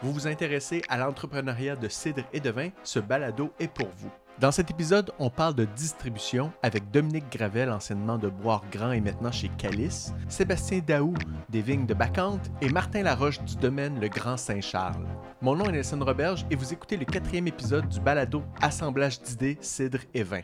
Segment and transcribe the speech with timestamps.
[0.00, 4.10] Vous vous intéressez à l'entrepreneuriat de cidre et de vin, ce balado est pour vous.
[4.38, 9.00] Dans cet épisode, on parle de distribution avec Dominique Gravel, anciennement de Boire Grand et
[9.00, 11.14] maintenant chez Calice, Sébastien Daou
[11.48, 15.04] des vignes de Bacante et Martin Laroche du domaine Le Grand Saint-Charles.
[15.42, 19.58] Mon nom est Nelson Roberge et vous écoutez le quatrième épisode du balado Assemblage d'idées,
[19.60, 20.42] cidre et vin.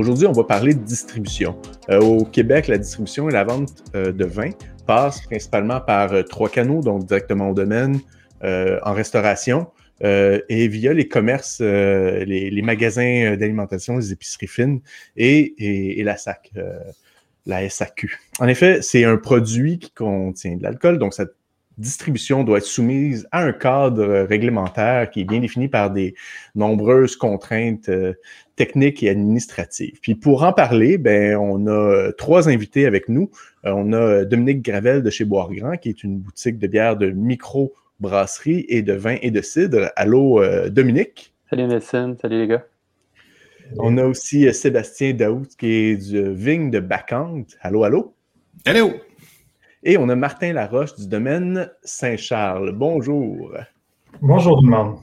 [0.00, 1.60] Aujourd'hui, on va parler de distribution.
[1.90, 4.48] Euh, au Québec, la distribution et la vente euh, de vin
[4.86, 8.00] passent principalement par euh, trois canaux, donc directement au domaine,
[8.42, 9.66] en restauration
[10.02, 14.80] et via les commerces, les, magasins d'alimentation, les épiceries fines
[15.18, 16.50] et, la SAC,
[17.44, 18.18] la SAQ.
[18.38, 21.34] En effet, c'est un produit qui contient de l'alcool, donc cette
[21.80, 26.14] distribution doit être soumise à un cadre réglementaire qui est bien défini par des
[26.54, 27.90] nombreuses contraintes
[28.60, 29.98] techniques et administratives.
[30.02, 33.30] Puis pour en parler, ben, on a euh, trois invités avec nous.
[33.64, 36.98] Euh, on a euh, Dominique Gravel de chez Boire-Grand, qui est une boutique de bière
[36.98, 39.90] de micro-brasserie et de vin et de cidre.
[39.96, 41.32] Allô, Dominique?
[41.48, 42.66] Salut Nelson, salut les gars.
[43.78, 47.56] On a aussi Sébastien Daoud, qui est du Vigne de Bacante.
[47.62, 48.14] Allô, allô?
[48.66, 48.92] Allô!
[49.82, 52.72] Et on a Martin Laroche du domaine Saint-Charles.
[52.72, 53.54] Bonjour.
[54.20, 54.98] Bonjour tout le monde.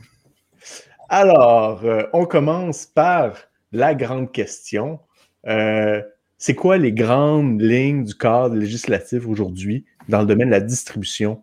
[1.09, 1.83] Alors,
[2.13, 3.37] on commence par
[3.71, 4.99] la grande question.
[5.47, 6.03] Euh,
[6.37, 11.41] c'est quoi les grandes lignes du cadre législatif aujourd'hui dans le domaine de la distribution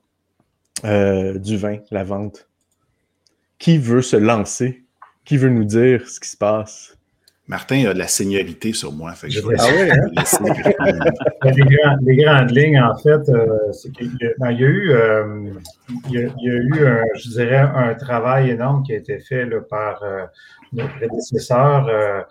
[0.84, 2.48] euh, du vin, la vente?
[3.58, 4.84] Qui veut se lancer?
[5.24, 6.93] Qui veut nous dire ce qui se passe?
[7.46, 9.12] Martin a de la seniorité sur moi.
[9.12, 9.46] ah oui,
[9.90, 10.06] hein?
[12.00, 14.92] les, grandes lignes, en fait, euh, c'est qu'il y, a eu,
[16.08, 16.72] il y a, eu
[17.16, 20.02] je dirais, un travail énorme qui a été fait par
[20.74, 22.22] notre prédécesseur, euh,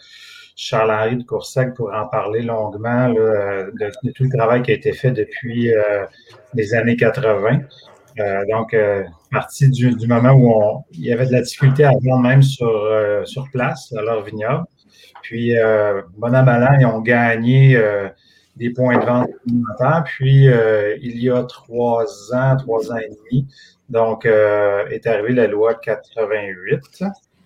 [0.56, 5.12] Charles-Henri de Coursac, pour en parler longuement de, tout le travail qui a été fait
[5.12, 6.06] depuis euh,
[6.54, 7.62] les années 80.
[8.20, 8.76] Euh, donc,
[9.32, 12.72] partie du, moment où on, il y avait de la difficulté à vendre même sur,
[13.26, 14.66] sur place, à leur vignoble.
[15.24, 15.54] Puis,
[16.18, 17.82] bon à malin, ils ont gagné
[18.56, 19.30] des points de vente.
[20.06, 23.48] Puis, il y a trois ans, trois ans et demi,
[23.90, 27.04] donc, est arrivée la loi 88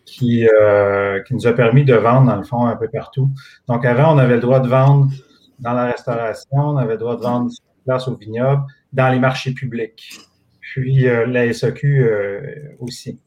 [0.08, 3.30] qui, euh, qui nous a permis de vendre, dans le fond, un peu partout.
[3.68, 5.12] Donc, avant, on avait le droit de vendre
[5.60, 8.64] dans la restauration, on avait le droit de vendre sur place au vignoble,
[8.94, 10.20] dans les marchés publics,
[10.60, 12.42] puis euh, la SAQ euh,
[12.80, 13.20] aussi.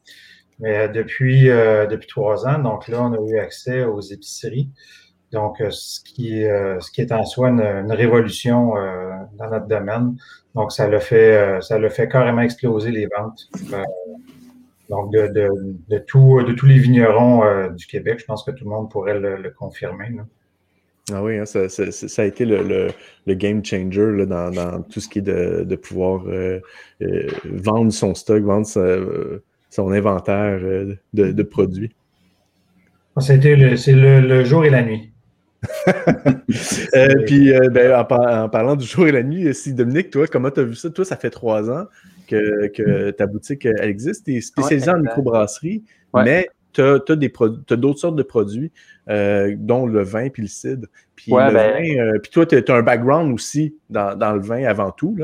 [0.61, 4.69] Mais depuis, depuis trois ans, donc là, on a eu accès aux épiceries.
[5.31, 8.73] Donc, ce qui, ce qui est en soi une, révolution
[9.37, 10.15] dans notre domaine.
[10.53, 13.49] Donc, ça le fait, ça le fait carrément exploser les ventes
[14.91, 15.49] donc, de, de,
[15.87, 18.91] de, tout, de tous les vignerons euh, du Québec, je pense que tout le monde
[18.91, 20.09] pourrait le, confirmer.
[21.11, 22.89] Ah oui, hein, ça, ça, a été le,
[23.25, 26.59] le game changer dans, dans, tout ce qui est de, de pouvoir euh,
[27.01, 28.67] euh, vendre son stock, vendre
[29.71, 30.59] son inventaire
[31.13, 31.91] de, produits.
[33.19, 35.11] C'est le, jour et la nuit.
[37.25, 40.63] puis, ben, en, parlant du jour et la nuit, si Dominique, toi, comment tu as
[40.63, 40.91] vu ça?
[40.91, 41.85] Toi, ça fait trois ans
[42.27, 44.25] que, ta boutique elle existe.
[44.25, 45.83] Tu es spécialisé en microbrasserie,
[46.13, 46.99] mais tu as,
[47.75, 48.71] d'autres sortes de produits,
[49.09, 50.87] euh, dont le vin puis le cidre.
[51.15, 55.17] Puis, ben euh, puis toi, tu as un background aussi dans, le vin avant tout.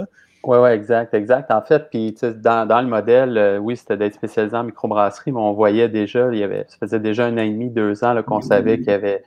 [0.48, 1.52] Oui, oui, exact, exact.
[1.52, 5.42] En fait, puis dans, dans le modèle, euh, oui, c'était d'être spécialisé en microbrasserie, mais
[5.42, 8.16] on voyait déjà, il y avait, ça faisait déjà un an et demi, deux ans
[8.24, 9.26] qu'on savait qu'il y avait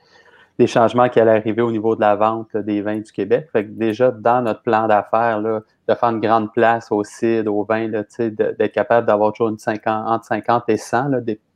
[0.57, 3.49] des changements qui allaient arriver au niveau de la vente des vins du Québec.
[3.51, 7.65] Fait que déjà, dans notre plan d'affaires, de faire une grande place au cidre, au
[7.65, 11.11] vin, d'être capable d'avoir toujours une 50, entre 50 et 100,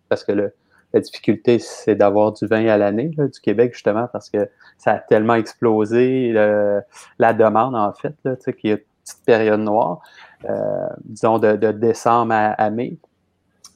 [0.09, 4.47] parce que la difficulté, c'est d'avoir du vin à l'année du Québec, justement, parce que
[4.77, 6.33] ça a tellement explosé
[7.17, 8.13] la demande, en fait,
[8.57, 10.01] qu'il y a petite période noire,
[10.49, 12.97] euh, disons de, décembre à mai.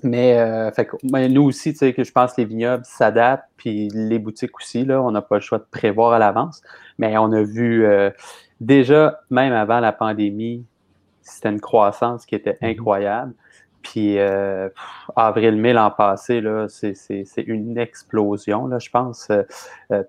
[0.01, 3.89] Mais euh, fait, nous aussi, tu sais, que je pense que les vignobles s'adaptent, puis
[3.89, 6.61] les boutiques aussi, là, on n'a pas le choix de prévoir à l'avance.
[6.97, 8.09] Mais on a vu euh,
[8.61, 10.65] déjà, même avant la pandémie,
[11.21, 12.71] c'était une croissance qui était mm-hmm.
[12.71, 13.33] incroyable.
[13.81, 14.69] Puis euh,
[15.15, 16.93] avril-mai l'an passé, là, c'est,
[17.37, 19.31] une explosion, là, je pense.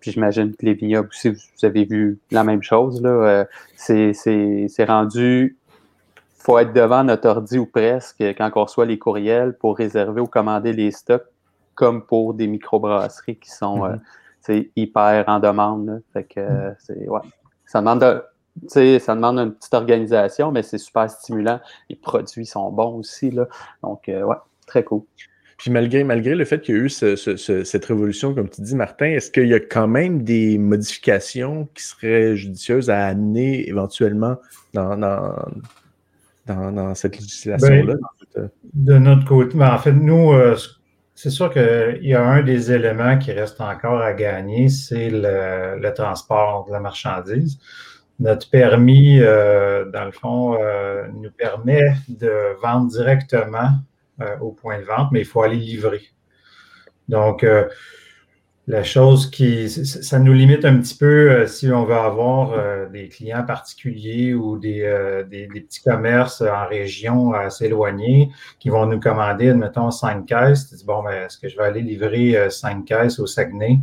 [0.01, 3.01] puis j'imagine que les vignobles aussi, vous avez vu la même chose.
[3.03, 3.47] Là,
[3.77, 5.57] c'est, c'est rendu
[6.41, 10.27] faut être devant notre ordi ou presque quand on reçoit les courriels pour réserver ou
[10.27, 11.27] commander les stocks,
[11.75, 14.51] comme pour des microbrasseries qui sont mm-hmm.
[14.51, 16.03] euh, hyper en demande.
[16.15, 17.09] Fait que, mm-hmm.
[17.09, 17.21] ouais.
[17.67, 18.25] Ça demande
[18.69, 21.61] ça demande une petite organisation, mais c'est super stimulant.
[21.89, 23.31] Les produits sont bons aussi.
[23.31, 23.47] Là.
[23.83, 24.37] Donc, ouais,
[24.67, 25.03] très cool.
[25.61, 29.07] Puis malgré, malgré le fait qu'il y a eu cette révolution, comme tu dis, Martin,
[29.07, 34.37] est-ce qu'il y a quand même des modifications qui seraient judicieuses à amener éventuellement
[34.73, 34.97] dans,
[36.47, 37.95] dans, cette législation-là?
[38.35, 40.57] Ben, de notre côté, ben, en fait, nous, euh,
[41.15, 45.93] c'est sûr qu'il y a un des éléments qui reste encore à gagner, c'est le,
[45.95, 47.59] transport de la marchandise.
[48.21, 53.71] Notre permis, euh, dans le fond, euh, nous permet de vendre directement
[54.21, 56.03] euh, au point de vente, mais il faut aller livrer.
[57.09, 57.45] Donc,
[58.69, 63.43] la chose qui, ça nous limite un petit peu si on veut avoir des clients
[63.45, 68.31] particuliers ou des, petits commerces en région assez éloignés
[68.61, 70.69] qui vont nous commander, admettons, cinq caisses.
[70.69, 73.79] Tu dis, bon, ben, est-ce que je vais aller livrer cinq caisses au Saguenay?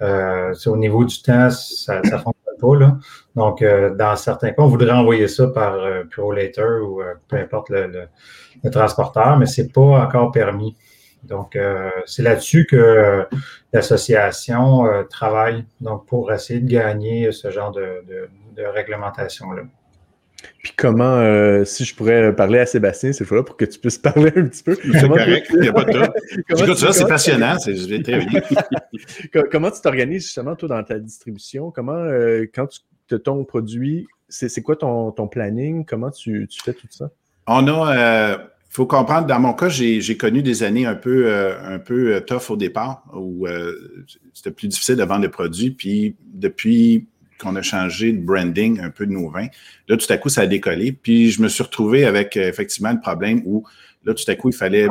[0.00, 2.39] au niveau du temps, ça ne fonctionne
[3.36, 5.78] Donc, dans certains cas, on voudrait envoyer ça par
[6.10, 8.08] ProLater ou peu importe le
[8.70, 10.76] transporteur, mais ce n'est pas encore permis.
[11.22, 13.26] Donc, euh, c'est là-dessus que
[13.72, 18.04] l'association euh, travaille donc pour essayer de gagner ce genre de,
[18.56, 19.62] réglementation-là.
[20.62, 23.98] Puis comment, euh, si je pourrais parler à Sébastien cette fois-là pour que tu puisses
[24.12, 24.76] parler un petit peu.
[24.76, 27.56] C'est correct, il n'y a pas de ça, c'est passionnant,
[29.50, 31.70] comment tu t'organises justement, toi, dans ta distribution?
[31.70, 32.04] Comment,
[32.54, 35.84] quand tu te ton produit, c'est quoi ton, planning?
[35.84, 37.10] Comment tu, tu fais tout ça?
[37.46, 41.26] On a, il euh, faut comprendre, dans mon cas, j'ai connu des années un peu,
[41.26, 43.46] euh, un peu euh, tough au départ, où
[44.32, 45.72] c'était plus difficile de vendre des produits.
[45.72, 47.08] Puis depuis
[47.40, 49.48] qu'on a changé de branding un peu de nos vins,
[49.88, 50.92] là, tout à coup, ça a décollé.
[50.92, 53.64] Puis je me suis retrouvé avec effectivement le problème où
[54.04, 54.88] Là, tout à coup, il fallait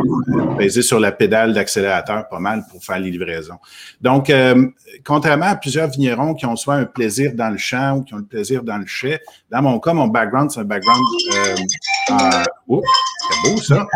[0.60, 3.58] peser sur la pédale d'accélérateur pas mal pour faire les livraisons.
[4.02, 4.68] Donc, euh,
[5.04, 8.20] contrairement à plusieurs vignerons qui ont soit un plaisir dans le champ ou qui ont
[8.20, 9.20] le plaisir dans le chai,
[9.50, 11.02] dans mon cas, mon background, c'est un background
[11.34, 11.56] euh,
[12.12, 12.82] en...
[13.32, 13.88] C'est beau ça!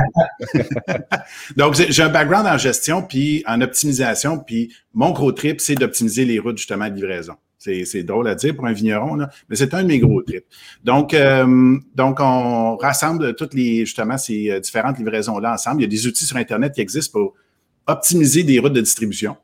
[1.58, 6.26] Donc, j'ai un background en gestion puis en optimisation, puis mon gros trip, c'est d'optimiser
[6.26, 7.36] les routes justement de livraison.
[7.64, 9.18] C'est drôle à dire pour un vigneron,
[9.50, 10.46] mais c'est un de mes gros trips.
[10.84, 15.82] Donc, euh, donc, on rassemble toutes les, justement, ces euh, différentes livraisons-là ensemble.
[15.82, 17.36] Il y a des outils sur Internet qui existent pour
[17.88, 19.38] optimiser des routes de distribution.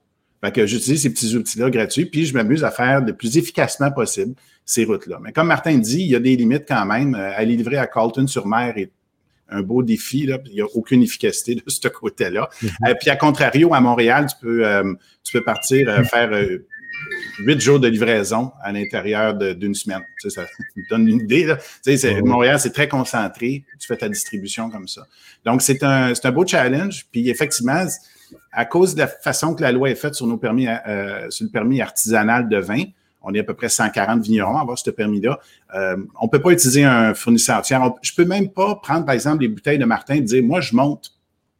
[0.44, 3.92] Fait que j'utilise ces petits outils-là gratuits, puis je m'amuse à faire le plus efficacement
[3.92, 4.36] possible
[4.66, 5.19] ces routes-là.
[5.21, 7.16] Mais comme Martin dit, il y a des limites quand même.
[7.16, 8.92] Euh, aller livrer à Carlton-sur-Mer est
[9.50, 10.25] un beau défi.
[10.25, 10.39] Là.
[10.45, 12.50] Il n'y a aucune efficacité de ce côté-là.
[12.62, 12.98] Mm-hmm.
[13.00, 14.63] puis à contrario, à Montréal, tu peux,
[15.24, 16.30] tu peux partir faire
[17.40, 20.01] huit jours de livraison à l'intérieur d'une semaine.
[20.22, 20.48] Tu sais, ça
[20.90, 21.56] donne une idée.
[22.24, 23.63] Montréal, c'est très concentré.
[23.80, 25.07] Tu fais ta distribution comme ça.
[25.46, 27.06] Donc, c'est un, un beau challenge.
[27.12, 27.86] Puis, effectivement,
[28.51, 31.46] à cause de la façon que la loi est faite sur nos permis, euh, sur
[31.46, 32.84] le permis artisanal de vin,
[33.22, 35.40] on est à peu près 140 vignerons à avoir ce permis-là.
[35.75, 37.81] Euh, on ne peut pas utiliser un fournisseur tiers.
[38.02, 40.62] je ne peux même pas prendre, par exemple, les bouteilles de Martin et dire, moi,
[40.62, 41.13] je monte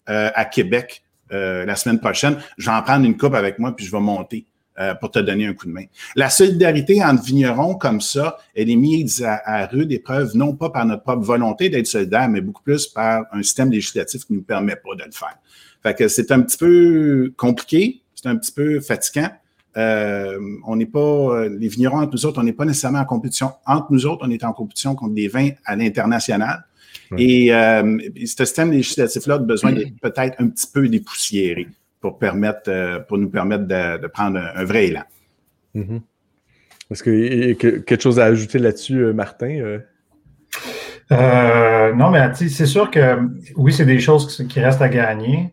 [0.10, 3.86] euh, à Québec la semaine prochaine, je vais en prendre une coupe avec moi, puis
[3.86, 4.48] je vais monter.
[4.80, 5.84] Euh, pour te donner un coup de main.
[6.16, 10.86] La solidarité entre vignerons comme ça, elle est mise à, rude épreuve, non pas par
[10.86, 14.44] notre propre volonté d'être solidaire, mais beaucoup plus par un système législatif qui ne nous
[14.44, 15.38] permet pas de le faire.
[15.84, 19.30] Fait que c'est un petit peu compliqué, c'est un petit peu fatigant.
[19.76, 23.52] Euh, on n'est pas, les vignerons entre nous autres, on n'est pas nécessairement en compétition.
[23.66, 26.64] Entre nous autres, on est en compétition contre des vins à l'international.
[27.18, 31.68] Et euh, ce système législatif-là a besoin d'être peut-être un petit peu dépoussiéré
[32.02, 35.04] pour, permettre, euh, pour nous permettre de, prendre un, vrai élan.
[35.76, 36.02] Mm-hmm.
[36.92, 39.80] Est-ce qu'il y a quelque chose à ajouter là-dessus, euh, Martin?
[41.12, 41.94] Euh?
[41.94, 43.20] non, mais c'est sûr que
[43.56, 45.52] oui, c'est des choses qui restent à gagner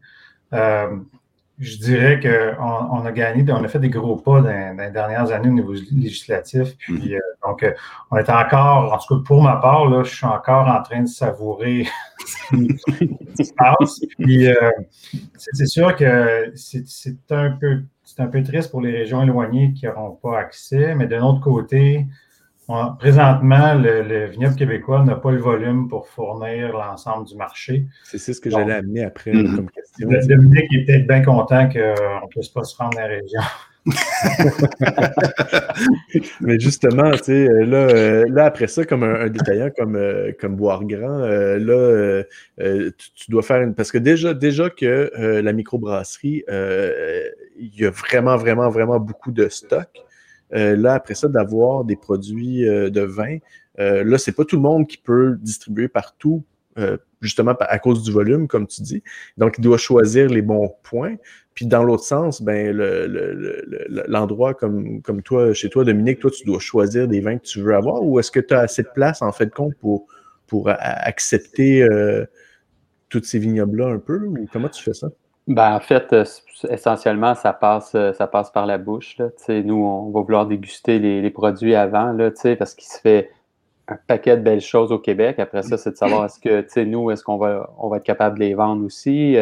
[1.58, 5.32] je dirais qu'on on a gagné, on a fait des gros pas dans, les dernières
[5.32, 6.76] années au niveau législatif.
[6.76, 7.14] Puis, mm-hmm.
[7.14, 7.72] euh, donc, euh,
[8.10, 11.02] on est encore, en tout cas pour ma part, là, je suis encore en train
[11.02, 11.86] de savourer
[12.18, 12.56] ce
[13.36, 14.00] qui se passe.
[14.18, 14.70] Puis, euh,
[15.36, 16.84] c'est sûr que c'est
[17.30, 17.82] un, peu,
[18.18, 22.06] un peu triste pour les régions éloignées qui n'auront pas accès, mais d'un autre côté,
[22.98, 27.86] présentement, le, vignoble québécois n'a pas le volume pour fournir l'ensemble du marché.
[28.04, 29.56] C'est ce que j'allais amener après mhm.
[29.56, 30.08] comme question.
[30.28, 33.40] Dominique est peut-être bien content qu'on ne puisse pas se rendre dans la région.
[36.40, 40.56] Mais justement, tu sais, là, euh, là, après ça, comme un, détaillant comme, euh, comme
[40.56, 42.24] Boire Grand, euh, là,
[43.14, 43.74] tu, dois faire une.
[43.74, 49.48] Parce que déjà, déjà que la microbrasserie, il y a vraiment, vraiment, vraiment beaucoup de
[49.48, 49.88] stock.
[50.54, 53.38] Euh, là, après ça, d'avoir des produits euh, de vin,
[53.78, 56.44] euh, là, c'est pas tout le monde qui peut distribuer partout
[57.22, 59.02] justement à cause du volume, comme tu dis.
[59.38, 61.16] Donc, il doit choisir les bons points.
[61.54, 62.76] Puis dans l'autre sens, ben
[64.08, 67.74] l'endroit comme, toi, chez toi, Dominique, toi, tu dois choisir des vins que tu veux
[67.74, 70.06] avoir ou est-ce que tu as assez de place, en fait, de compte pour,
[70.66, 72.26] accepter euh,
[73.08, 74.20] toutes ces vignobles-là un peu?
[74.52, 75.08] Comment tu fais ça?
[75.46, 76.24] Ben, en fait, euh,
[76.68, 79.16] essentiellement, ça passe, euh, ça passe par la bouche.
[79.18, 79.28] Là.
[79.48, 83.30] Nous, on va vouloir déguster les, les produits avant, là, parce qu'il se fait
[83.88, 85.38] un paquet de belles choses au Québec.
[85.38, 88.38] Après ça, c'est de savoir est-ce que, nous, est-ce qu'on va, on va être capable
[88.38, 89.36] de les vendre aussi.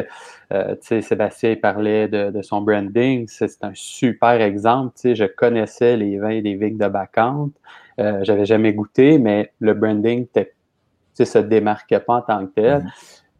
[0.53, 3.27] Euh, Sébastien parlait de, son branding.
[3.29, 4.95] C'est un super exemple.
[5.03, 7.53] Je connaissais les vins des vignes de Bacante.
[7.99, 12.87] Euh, J'avais jamais goûté, mais le branding ne se démarquait pas en tant que tel.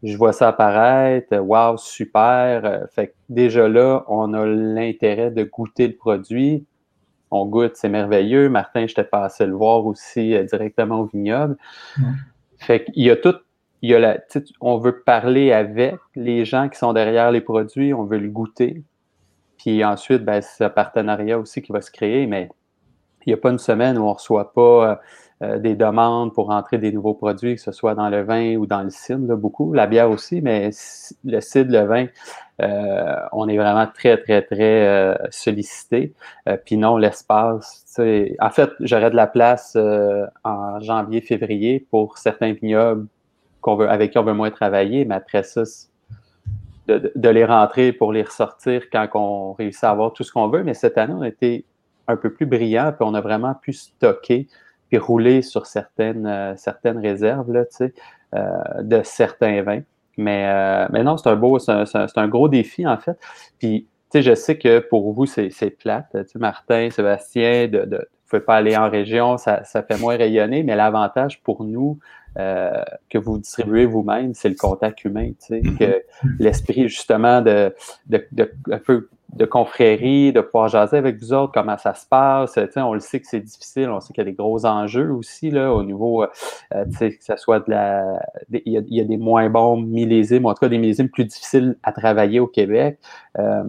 [0.03, 1.35] Je vois ça apparaître.
[1.37, 2.65] Wow, super.
[2.65, 6.65] Euh, fait que déjà là, on a l'intérêt de goûter le produit
[7.31, 8.49] on goûte, c'est merveilleux.
[8.49, 11.57] Martin, je t'ai passé le voir aussi euh, directement au vignoble.
[12.57, 13.35] Fait qu'il y a tout,
[13.81, 14.17] il y a la,
[14.61, 18.83] on veut parler avec les gens qui sont derrière les produits, on veut le goûter.
[19.57, 22.49] Puis ensuite, ben, c'est un partenariat aussi qui va se créer, mais
[23.25, 24.95] il n'y a pas une semaine où on ne reçoit pas euh,
[25.43, 28.65] euh, des demandes pour entrer des nouveaux produits, que ce soit dans le vin ou
[28.65, 29.73] dans le cidre, beaucoup.
[29.73, 30.69] La bière aussi, mais
[31.25, 32.05] le cidre, le vin,
[32.61, 36.13] euh, on est vraiment très, très, très euh, sollicité.
[36.65, 37.85] Puis non, l'espace,
[38.39, 39.77] en fait, j'aurais de la place
[40.43, 43.07] en janvier, février pour certains vignobles
[43.73, 45.63] veut, avec qui on veut moins travailler, mais après ça,
[46.87, 50.49] de, de, les rentrer pour les ressortir quand on réussit à avoir tout ce qu'on
[50.49, 50.63] veut.
[50.63, 51.65] Mais cette année, on a été
[52.07, 54.47] un peu plus brillant, puis on a vraiment pu stocker
[54.95, 57.63] puis rouler sur certaines, euh, certaines réserves là,
[58.33, 59.81] euh, de certains vins.
[60.17, 63.17] Mais, euh, mais non, c'est un beau, c'est un, gros défi, en fait.
[63.59, 66.15] Puis, tu sais, je sais que pour vous, c'est plate.
[66.35, 70.15] Martin, Sébastien, de, de, vous ne pouvez pas aller en région, ça, ça fait moins
[70.15, 71.99] rayonner, mais l'avantage pour nous,
[72.37, 75.77] euh, que vous distribuez vous-même, c'est le contact humain, tu sais, mm-hmm.
[75.77, 76.03] que
[76.39, 77.73] l'esprit justement de,
[78.07, 82.05] de, de, un peu de confrérie, de pouvoir jaser avec vous autres, comment ça se
[82.05, 82.57] passe.
[82.77, 85.51] on le sait que c'est difficile, on sait qu'il y a des gros enjeux aussi
[85.51, 86.27] là, au niveau, euh,
[86.99, 88.19] que ce soit de la.
[88.49, 91.91] Il y, a, des moins bons millésimes, en tout cas des millésimes plus difficiles à
[91.91, 92.99] travailler au Québec.
[93.37, 93.63] Euh,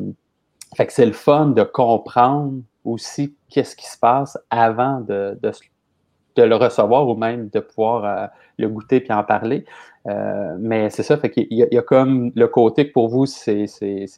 [0.77, 6.43] fait que c'est le fun de comprendre aussi qu'est-ce qui se passe avant de, de,
[6.43, 8.27] le recevoir ou même de pouvoir euh,
[8.59, 9.65] le goûter puis en parler.
[10.07, 13.67] Euh, mais c'est ça, fait qu'il y, a comme le côté que pour vous, c'est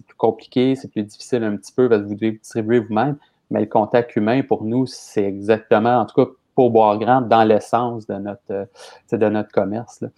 [0.06, 3.16] plus compliqué, c'est plus difficile un petit peu parce que vous devez distribuer vous-même,
[3.50, 7.44] mais le contact humain, pour nous, c'est exactement, en tout cas pour Boire Grand, dans
[7.44, 8.64] l'essence de notre, euh,
[9.12, 10.00] de notre commerce.
[10.00, 10.08] Là.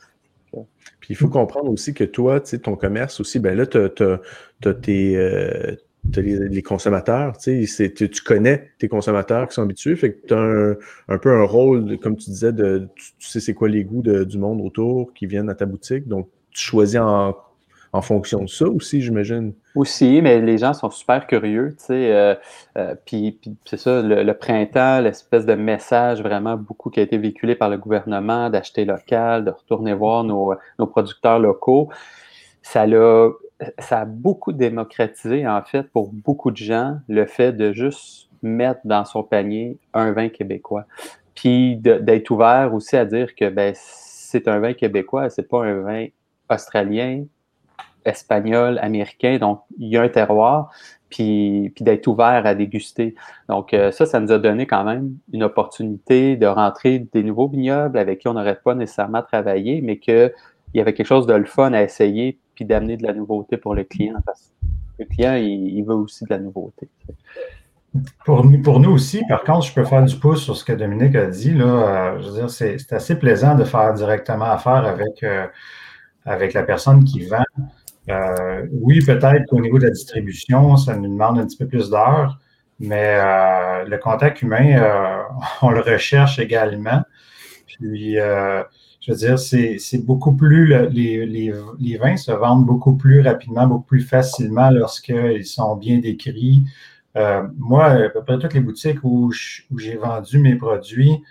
[1.01, 4.75] Puis il faut comprendre aussi que toi, tu ton commerce aussi, ben là, tu as,
[4.75, 5.77] tes, euh,
[6.17, 10.77] les, consommateurs, tu, tu, connais tes consommateurs qui sont habitués, fait que tu as
[11.09, 14.39] un, peu un rôle, comme tu disais, de, tu, sais c'est quoi les goûts du
[14.39, 17.35] monde autour qui viennent à ta boutique, donc tu choisis en,
[18.03, 19.53] fonction de ça aussi, j'imagine.
[19.75, 22.35] Aussi, mais les gens sont super curieux, tu sais, euh,
[22.79, 27.57] euh, puis, c'est ça, le, printemps, l'espèce de message vraiment beaucoup qui a été véhiculé
[27.57, 31.91] par le gouvernement, d'acheter local, de retourner voir nos producteurs locaux,
[32.63, 33.31] ça l'a
[33.79, 38.81] ça a beaucoup démocratisé, en fait, pour beaucoup de gens, le fait de juste mettre
[38.85, 40.87] dans son panier un vin québécois.
[41.35, 45.81] Puis d'être ouvert aussi à dire que ben, c'est un vin québécois, c'est pas un
[45.81, 46.07] vin
[46.51, 47.25] australien,
[48.05, 49.39] espagnol, américain.
[49.39, 50.71] Donc, il y a un terroir,
[51.09, 53.15] puis, puis d'être ouvert à déguster.
[53.49, 57.49] Donc, euh, ça, ça nous a donné quand même une opportunité de rentrer des nouveaux
[57.49, 60.33] vignobles avec qui on n'aurait pas nécessairement travaillé, mais qu'il
[60.75, 63.85] y avait quelque chose de le fun à essayer d'amener de la nouveauté pour le
[63.85, 64.21] client.
[64.25, 64.53] Parce
[64.99, 66.89] que le client, il, veut aussi de la nouveauté.
[68.25, 70.73] Pour nous, pour nous aussi, par contre, je peux faire du pouce sur ce que
[70.73, 71.53] Dominique a dit.
[71.53, 75.47] Là, euh, je veux dire, c'est assez plaisant de faire directement affaire avec, euh,
[76.25, 77.45] avec la personne qui vend.
[78.09, 81.91] Euh, oui, peut-être qu'au niveau de la distribution, ça nous demande un petit peu plus
[81.91, 82.39] d'heures,
[82.79, 83.17] mais
[83.85, 85.25] le contact humain,
[85.63, 87.03] on le recherche également.
[87.67, 88.17] Puis,
[89.01, 93.67] je veux dire, c'est beaucoup plus, les, les, les, vins se vendent beaucoup plus rapidement,
[93.67, 96.63] beaucoup plus facilement lorsqu'ils sont bien décrits.
[97.17, 101.23] Euh, moi, à peu près toutes les boutiques où j'ai vendu mes produits,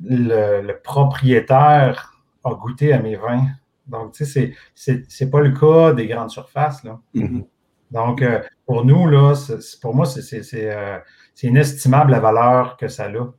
[0.00, 3.46] le, propriétaire a goûté à mes vins.
[3.88, 6.84] Donc, tu sais, c'est pas le cas des grandes surfaces.
[6.84, 7.00] Là.
[7.14, 7.44] Mm-hmm.
[7.90, 9.34] Donc, euh, pour nous, là,
[9.80, 10.98] pour moi, euh,
[11.34, 13.32] c'est inestimable la valeur que ça a.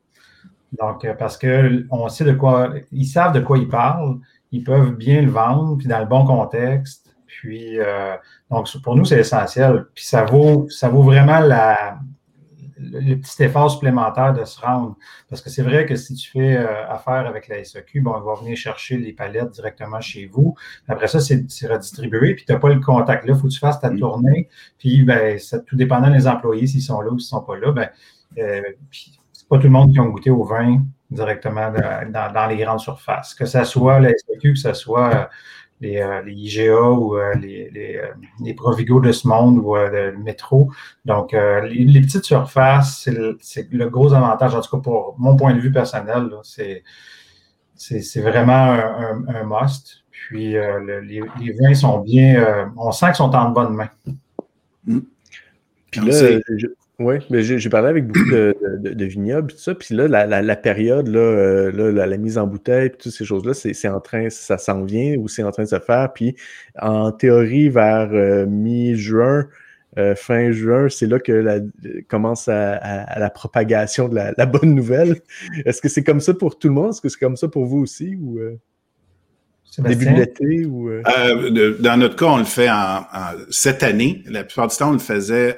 [0.80, 4.20] Donc, euh, parce qu'on sait de quoi, ils savent de quoi ils parlent,
[4.52, 7.16] ils peuvent bien le vendre, puis dans le bon contexte.
[7.28, 8.16] Puis, euh,
[8.50, 9.86] donc, pour nous, c'est essentiel.
[9.94, 12.00] Puis, ça vaut, ça vaut vraiment la,
[12.78, 14.96] le, petit effort supplémentaire de se rendre.
[15.30, 18.22] Parce que c'est vrai que si tu fais euh, affaire avec la SEQ, bon, on
[18.22, 20.56] va venir chercher les palettes directement chez vous.
[20.88, 23.34] Après ça, c'est redistribué, puis tu n'as pas le contact là.
[23.36, 24.00] Il faut que tu fasses ta mm.
[24.00, 24.50] tournée.
[24.78, 27.58] Puis, ben, ça, tout dépendant des employés, s'ils sont là ou s'ils ne sont pas
[27.58, 27.90] là, ben,
[28.38, 28.62] euh,
[29.54, 30.82] pas tout le monde qui a goûté au vin
[31.12, 33.36] directement dans, les grandes surfaces.
[33.36, 35.30] Que ce soit la SEQ, que ce soit
[35.80, 38.02] les, euh, IGA ou euh, les, les,
[38.44, 40.72] les, Provigo de ce monde ou le métro.
[41.06, 43.08] Donc, les, petites surfaces,
[43.42, 48.74] c'est le, gros avantage, en tout cas pour mon point de vue personnel, c'est vraiment
[48.74, 50.04] un, un, must.
[50.10, 53.90] Puis les, vins sont bien, on sent qu'ils sont en bonne main.
[54.88, 55.00] Mmh.
[55.92, 56.40] Puis là,
[57.00, 59.74] oui, mais j'ai parlé avec beaucoup de, de, vignobles et tout ça.
[59.74, 63.88] Puis là, la, période, euh, là, la, mise en bouteille, puis toutes ces choses-là, c'est
[63.88, 66.14] en train, ça s'en vient ou c'est en train de se faire.
[66.14, 66.36] Puis
[66.80, 69.48] en théorie, vers euh, mi-juin,
[69.98, 71.60] euh, fin juin, c'est là que la,
[72.08, 75.22] commence à, la propagation de la, bonne nouvelle.
[75.66, 76.92] Est-ce que c'est comme ça pour tout le monde?
[76.92, 78.16] Est-ce que c'est comme ça pour vous aussi?
[78.16, 78.40] Ou,
[79.80, 80.66] Début de l'été?
[80.68, 80.92] Ou,
[81.80, 83.04] dans notre cas, on le fait en,
[83.50, 84.24] cette année.
[84.28, 85.58] La plupart du temps, on le faisait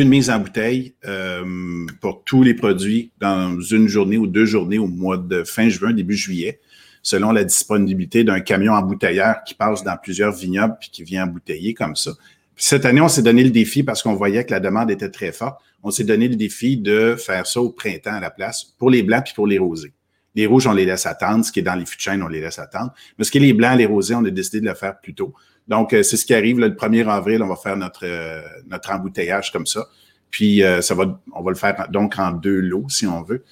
[0.00, 4.78] une mise en bouteille euh, pour tous les produits dans une journée ou deux journées
[4.78, 6.60] au mois de fin juin, début juillet,
[7.02, 11.72] selon la disponibilité d'un camion embouteilleur qui passe dans plusieurs vignobles puis qui vient embouteiller
[11.72, 12.12] comme ça.
[12.56, 15.32] cette année, on s'est donné le défi parce qu'on voyait que la demande était très
[15.32, 15.60] forte.
[15.82, 19.02] On s'est donné le défi de faire ça au printemps à la place pour les
[19.02, 19.94] blancs puis pour les rosés.
[20.34, 21.42] Les rouges, on les laisse attendre.
[21.42, 22.92] Ce qui est dans les fûts on les laisse attendre.
[23.16, 25.14] Mais ce qui est les blancs, les rosés, on a décidé de le faire plus
[25.14, 25.32] tôt.
[25.68, 28.92] Donc, euh, c'est ce qui arrive le 1er avril, on va faire notre, euh, notre
[28.92, 29.86] embouteillage comme ça.
[30.30, 33.44] Puis euh, ça va, on va le faire donc en deux lots, si on veut.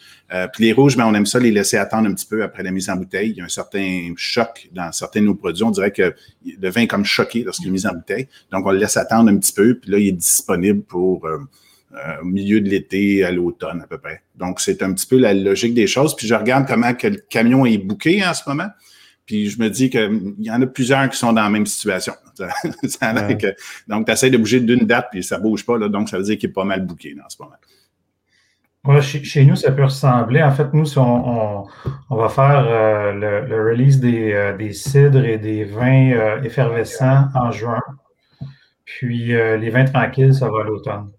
[0.52, 2.72] puis les rouges, ben, on aime ça les laisser attendre un petit peu après la
[2.72, 3.30] mise en bouteille.
[3.30, 5.62] Il y a un certain choc dans certains de nos produits.
[5.62, 8.28] On dirait que le vin est comme choqué lorsqu'il est mis en bouteille.
[8.50, 11.26] Donc, on le laisse attendre un petit peu, puis là, il est disponible pour
[12.20, 14.22] au milieu de l'été à l'automne à peu près.
[14.34, 16.16] Donc, c'est un petit peu la logique des choses.
[16.16, 18.68] Puis je regarde comment que le camion est bouqué en ce moment.
[19.26, 22.12] Puis je me dis qu'il y en a plusieurs qui sont dans la même situation.
[23.88, 25.78] donc, tu essaies de bouger d'une date, puis ça ne bouge pas.
[25.78, 29.00] Là, donc, ça veut dire qu'il est pas mal bouqué en ce moment.
[29.00, 30.42] chez, nous, ça peut ressembler.
[30.42, 31.64] En fait, nous, on,
[32.10, 37.28] on, va faire euh, le, release des, euh, des, cidres et des vins euh, effervescents
[37.34, 37.80] en juin.
[38.84, 41.10] Puis les vins tranquilles, ça va à l'automne.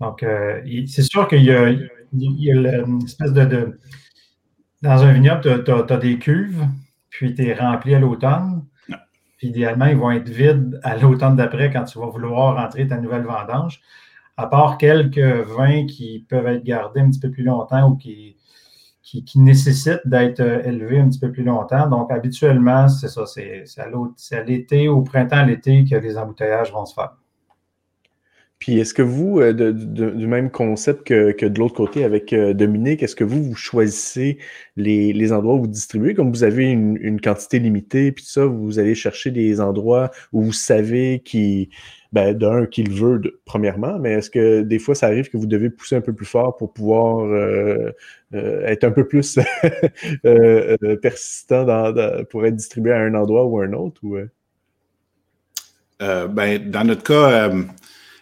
[0.00, 0.24] Donc,
[0.88, 3.78] c'est sûr qu'il y a, une espèce de,
[4.82, 6.66] Dans un vignoble, tu as, des cuves
[7.10, 8.64] puis tu es rempli à l'automne.
[9.36, 12.98] Puis idéalement, ils vont être vides à l'automne d'après quand tu vas vouloir rentrer ta
[12.98, 13.80] nouvelle vendange.
[14.36, 18.36] À part quelques vins qui peuvent être gardés un petit peu plus longtemps ou qui,
[19.02, 21.88] qui, nécessitent d'être euh, élevés un petit peu plus longtemps.
[21.88, 26.94] Donc, habituellement, c'est ça, c'est à l'été, au printemps, l'été que les embouteillages vont se
[26.94, 27.16] faire.
[28.60, 33.02] Puis est-ce que vous, euh, du même concept que, de l'autre côté avec euh, Dominique,
[33.02, 34.36] est-ce que vous, vous choisissez
[34.76, 38.94] les, endroits où vous distribuez, comme vous avez une, quantité limitée, puis ça, vous allez
[38.94, 41.70] chercher des endroits où vous savez qui,
[42.12, 45.70] ben, d'un, qu'il veut, premièrement, mais est-ce que des fois, ça arrive que vous devez
[45.70, 47.92] pousser un peu plus fort pour pouvoir euh,
[48.30, 49.38] être un peu plus
[51.02, 51.94] persistant
[52.28, 54.02] pour être distribué à un endroit ou à un autre?
[54.04, 54.18] Ou,
[55.98, 57.50] ben, dans notre cas,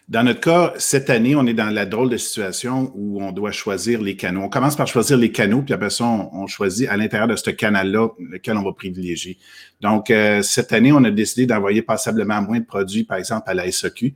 [0.08, 3.52] dans notre cas, cette année, on est dans la drôle de situation où on doit
[3.52, 4.40] choisir les canaux.
[4.42, 7.50] On commence par choisir les canaux, puis après ça, on, choisit à l'intérieur de ce
[7.50, 9.36] canal-là lequel on va privilégier.
[9.82, 13.54] Donc, euh, cette année, on a décidé d'envoyer passablement moins de produits, par exemple, à
[13.54, 14.14] la SAQ,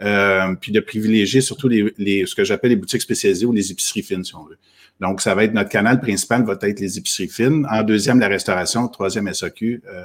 [0.00, 4.24] euh, puis de privilégier surtout ce que j'appelle les boutiques spécialisées ou les épiceries fines,
[4.24, 4.56] si on veut.
[5.00, 7.66] Donc, ça va être notre canal principal, va être les épiceries fines.
[7.70, 8.88] En deuxième, la restauration.
[8.88, 9.82] Troisième, SAQ.
[9.86, 10.04] Euh,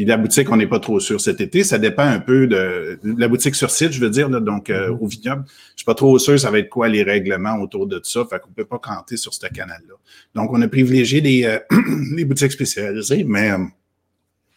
[0.00, 1.62] puis la boutique, on n'est pas trop sûr cet été.
[1.62, 4.98] Ça dépend un peu de, la boutique sur site, je veux dire, donc euh, mm-hmm.
[4.98, 5.44] au vignoble.
[5.46, 8.24] Je suis pas trop sûr ça va être quoi les règlements autour de ça.
[8.24, 9.94] Fait qu'on peut pas compter sur ce canal-là.
[10.34, 11.58] Donc, on a privilégié les, euh,
[12.16, 13.58] les boutiques spécialisées, mais euh,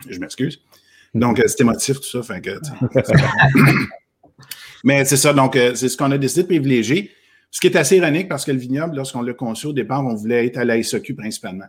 [0.08, 0.62] je m'excuse.
[1.14, 2.24] Donc, c'est émotif, tout ça.
[2.24, 2.58] Fait que,
[4.86, 7.12] mais c'est ça, donc c'est ce qu'on a décidé de privilégier.
[7.52, 10.16] Ce qui est assez ironique parce que le vignoble, lorsqu'on l'a conçu au départ, on
[10.16, 11.68] voulait être à la SOQ principalement.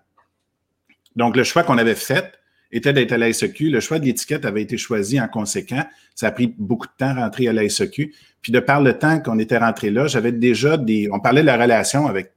[1.17, 2.39] Donc, le choix qu'on avait fait,
[2.75, 3.71] était d'être à la SEQ.
[3.71, 5.85] Le choix de l'étiquette avait été choisi en conséquent.
[6.15, 8.13] Ça a pris beaucoup de temps à rentrer à la SEQ.
[8.43, 11.09] Puis de par le temps qu'on était rentré là, j'avais déjà des.
[11.13, 12.33] On parlait de la relation avec,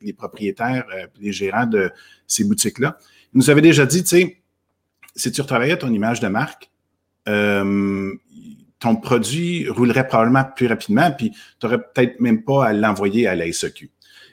[0.00, 1.92] les propriétaires, euh, les gérants de
[2.26, 2.98] ces boutiques-là.
[3.32, 4.38] Ils nous avaient déjà dit, tu sais,
[5.14, 6.70] si tu retravaillais ton image de marque,
[7.28, 8.12] euh,
[8.80, 13.36] ton produit roulerait probablement plus rapidement, puis tu n'aurais peut-être même pas à l'envoyer à
[13.36, 13.90] la SEQ.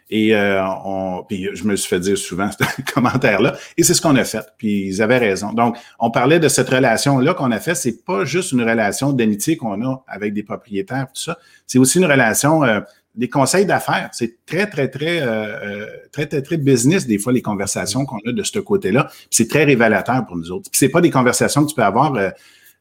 [0.10, 3.56] Et euh, on, puis je me suis fait dire souvent ce commentaire-là.
[3.78, 4.46] Et c'est ce qu'on a fait.
[4.58, 5.54] Puis ils avaient raison.
[5.54, 7.76] Donc, on parlait de cette relation-là qu'on a fait.
[7.76, 11.38] C'est pas juste une relation d'amitié qu'on a avec des propriétaires, tout ça.
[11.68, 12.80] C'est aussi une relation euh,
[13.16, 14.10] des conseils d'affaires.
[14.12, 18.32] C'est très, très, très, euh, très, très, très business, des fois, les conversations qu'on a
[18.32, 19.10] de ce côté-là.
[19.30, 20.70] C'est très révélateur pour nous autres.
[20.70, 22.14] Puis c'est pas des conversations que tu peux avoir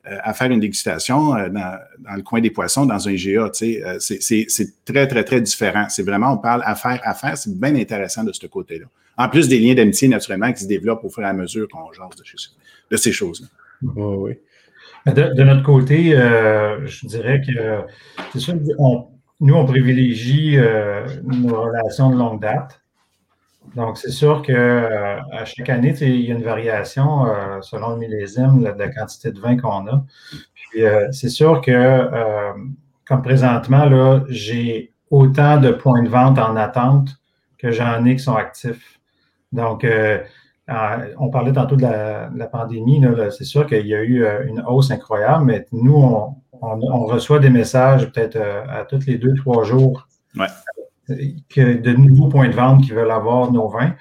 [0.05, 1.79] à faire une dégustation dans,
[2.17, 3.51] le coin des poissons, dans un GA.
[3.53, 5.87] Sais, c'est très, très, très différent.
[5.89, 7.37] C'est vraiment, on parle affaires, affaires.
[7.37, 8.87] C'est bien intéressant de ce côté-là.
[9.17, 11.93] En plus des liens d'amitié, naturellement, qui se développent au fur et à mesure qu'on
[11.93, 12.25] jase de,
[12.91, 13.49] de ces choses-là.
[13.95, 14.39] oui.
[15.07, 17.81] De, notre côté, euh, je dirais que
[18.33, 18.55] c'est sûr,
[19.41, 22.82] nous, on privilégie euh, nos relations de longue date.
[23.75, 27.27] Donc, c'est sûr qu'à euh, chaque année, il y a une variation
[27.63, 30.05] selon le millésime de la quantité de vin qu'on a.
[30.55, 32.53] Puis, c'est sûr que,
[33.07, 37.11] comme présentement, là, j'ai autant de points de vente en attente
[37.59, 39.01] que j'en ai qui sont actifs.
[39.53, 39.85] Donc,
[41.19, 43.03] on parlait tantôt de la, pandémie.
[43.31, 46.37] C'est sûr qu'il y a eu euh, une hausse incroyable, mais nous, on,
[47.07, 50.07] reçoit des messages peut-être euh, à tous les deux, trois jours
[51.09, 53.95] que de nouveaux points de vente qui veulent avoir nos vins.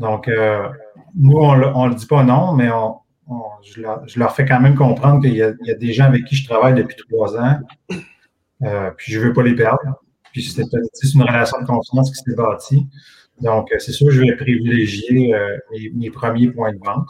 [0.00, 0.68] Donc, euh,
[1.14, 2.68] nous, on ne le dit pas non, mais
[3.62, 3.80] je,
[4.18, 6.96] leur, fais quand même comprendre qu'il y, a des gens avec qui je travaille depuis
[7.08, 7.58] trois ans,
[8.96, 9.80] puis je ne veux pas les perdre.
[10.32, 10.64] Puis c'est
[11.14, 12.88] une relation de confiance qui s'est bâtie.
[13.40, 15.56] Donc, euh, c'est sûr, je vais privilégier euh,
[15.94, 17.08] mes, premiers points de vente.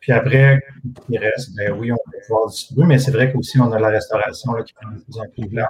[0.00, 0.60] Puis après,
[1.08, 3.88] il reste, ben oui, on peut pouvoir distribuer, mais c'est vrai qu'aussi, on a la
[3.88, 5.62] restauration qui prend de plus en plus de.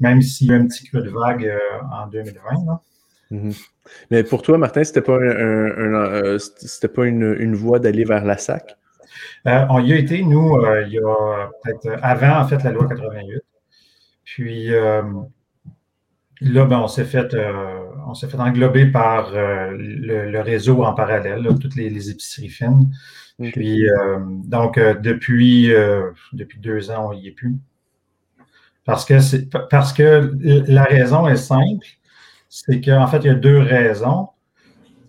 [0.00, 1.58] Même s'il y a un petit creux de vague euh,
[1.92, 2.80] en 2020.
[3.30, 3.66] Mm-hmm.
[4.10, 8.76] Mais pour toi, Martin, c'était pas, un, c'était pas une, voie d'aller vers la SAC?
[9.44, 13.42] on y a été, nous, il y a peut-être avant, en fait, la loi 88.
[14.24, 14.72] Puis,
[16.42, 20.92] Là, ben, on s'est fait, euh, on s'est fait englober par euh, le, réseau en
[20.92, 22.90] parallèle, toutes les, épiceries fines.
[23.38, 25.72] Puis, euh, donc, depuis,
[26.32, 27.56] depuis deux ans, on n'y est plus.
[28.84, 29.14] Parce que,
[29.68, 30.32] parce que
[30.68, 31.86] la raison est simple,
[32.48, 34.28] c'est qu'en fait, il y a deux raisons.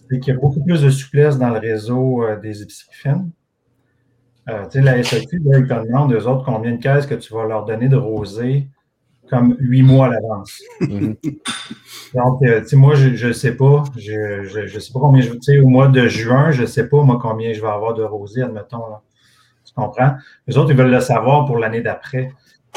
[0.09, 3.31] C'est qu'il y a beaucoup plus de souplesse dans le réseau des épiceries fines.
[4.47, 7.33] tu sais, la SAQ, là, ils te demandent, eux autres, combien de caisses que tu
[7.33, 8.67] vas leur donner de rosé
[9.29, 10.61] comme huit mois à l'avance.
[10.81, 11.15] Mhm.
[12.13, 13.83] Donc, euh, tu sais, moi, je ne sais pas.
[13.97, 15.31] Je ne sais pas combien je.
[15.31, 17.93] Tu sais, au mois de juin, je ne sais pas, moi, combien je vais avoir
[17.93, 18.83] de rosé, admettons.
[19.65, 20.13] Tu comprends?
[20.47, 22.31] Les autres, ils veulent le savoir pour l'année d'après.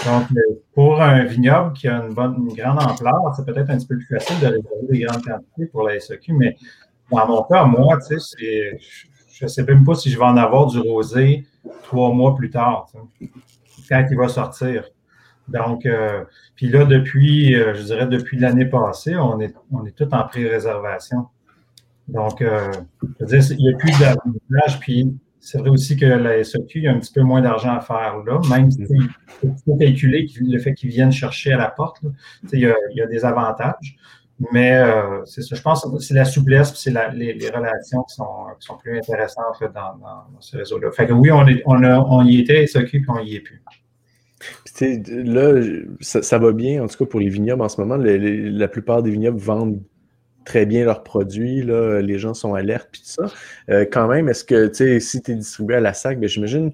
[0.04, 3.78] Donc, euh, pour un vignoble qui a une, bonne, une grande ampleur, c'est peut-être un
[3.78, 6.56] petit peu plus facile de réserver des grandes quantités pour la SEQ, mais
[7.10, 8.78] dans mon cas, moi, tu sais,
[9.32, 11.46] je ne sais même pas si je vais en avoir du rosé
[11.82, 12.88] trois mois plus tard,
[13.88, 14.84] quand il va sortir.
[15.48, 16.24] Donc, euh,
[16.56, 20.26] puis là, depuis, euh, je dirais, depuis l'année passée, on est, on est tout en
[20.26, 21.26] pré-réservation.
[22.08, 26.06] Donc, euh, je veux dire, il n'y a plus d'avantage, puis c'est vrai aussi que
[26.06, 28.84] la SEQ, il y a un petit peu moins d'argent à faire là, même si
[29.44, 31.98] il faut calculer le fait qu'ils viennent chercher à la porte.
[32.52, 33.96] il, y a, il, y a, des avantages.
[34.52, 34.82] Mais
[35.24, 38.66] c'est ça, je pense que c'est la souplesse, c'est les, les, relations qui sont, qui
[38.66, 40.90] sont, plus intéressantes dans, dans, ce réseau-là.
[40.90, 43.40] Fait que oui, on, est, on, a, on y était SEQ, puis on n'y est
[43.40, 43.62] plus
[44.80, 45.60] là,
[46.00, 47.96] ça, va bien, en tout cas pour les vignobles en ce moment.
[47.96, 49.80] la plupart des vignobles vendent
[50.46, 51.62] très bien leurs produits.
[51.62, 53.34] Là, les gens sont alertes puis tout ça.
[53.68, 56.72] Euh, quand même, est-ce que si tu es distribué à la SAC, ben, j'imagine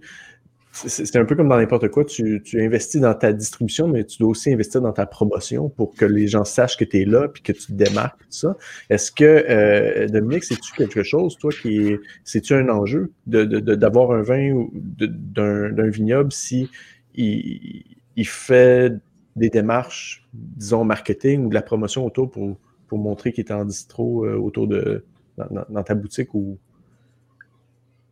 [0.73, 4.31] c'est un peu comme dans n'importe quoi, tu, investis dans ta distribution, mais tu dois
[4.31, 7.43] aussi investir dans ta promotion pour que les gens sachent que tu es là puis
[7.43, 8.57] que tu te démarques, tout ça.
[8.89, 14.15] Est-ce que, euh, Dominique, c'est-tu quelque chose, toi, qui est, c'est-tu un enjeu d'avoir de,
[14.15, 14.67] un vin
[14.99, 16.71] d'un vignoble si
[17.15, 17.85] il,
[18.25, 18.95] fait
[19.37, 22.57] des démarches, disons, marketing ou de la promotion autour pour,
[22.93, 25.03] pour montrer qu'il est en distro euh, autour de
[25.39, 26.59] dans, ta boutique ou?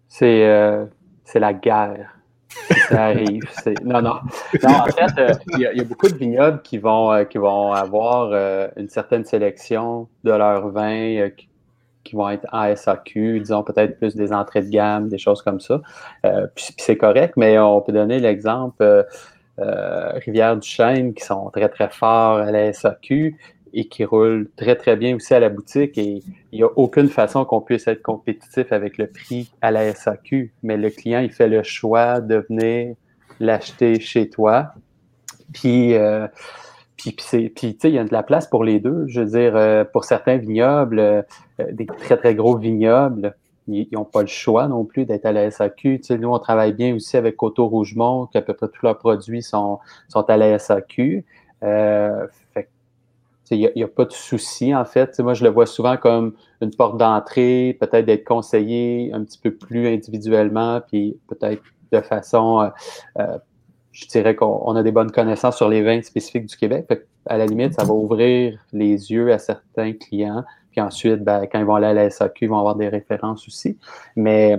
[0.09, 0.87] C'est euh,
[1.35, 2.17] la guerre.
[2.89, 3.43] Ça arrive.
[3.85, 4.15] Non, non.
[4.63, 8.33] Non, en fait, euh, il y, a beaucoup de vignobles qui vont, qui vont avoir
[8.79, 11.29] une certaine sélection de leurs vins
[12.03, 15.61] qui vont être en SAQ, disons peut-être plus des entrées de gamme, des choses comme
[15.61, 15.83] ça.
[16.55, 19.05] Puis, c'est correct, mais on peut donner l'exemple
[19.61, 23.37] euh, Rivière du Chêne qui sont très très forts à la SAQ
[23.73, 27.09] et qui roulent très très bien aussi à la boutique et il n'y a aucune
[27.09, 31.31] façon qu'on puisse être compétitif avec le prix à la SAQ, mais le client il
[31.31, 32.95] fait le choix de venir
[33.39, 34.75] l'acheter chez toi.
[35.53, 35.95] Puis
[37.01, 39.05] puis, puis, il y a de la place pour les deux.
[39.07, 41.23] Je veux dire, euh, pour certains vignobles, euh,
[41.73, 43.35] des très, très gros vignobles,
[43.69, 46.01] ils n'ont pas le choix non plus d'être à la SAQ.
[46.01, 48.99] Tu sais, nous, on travaille bien aussi avec Coteau Rougemont, qu'à peu près tous leurs
[48.99, 49.79] produits sont,
[50.09, 51.25] sont à la SAQ.
[51.63, 52.27] Euh,
[53.51, 55.19] il n'y a, pas de souci, en fait.
[55.21, 59.53] moi, je le vois souvent comme une porte d'entrée, peut-être d'être conseillé un petit peu
[59.53, 62.71] plus individuellement, puis peut-être de façon
[63.93, 66.87] je dirais qu'on a des bonnes connaissances sur les vins spécifiques du Québec.
[67.27, 70.45] à la limite, ça va ouvrir les yeux à certains clients.
[70.71, 73.47] Puis ensuite, ben, quand ils vont aller à la SAQ, ils vont avoir des références
[73.49, 73.77] aussi.
[74.17, 74.57] Mais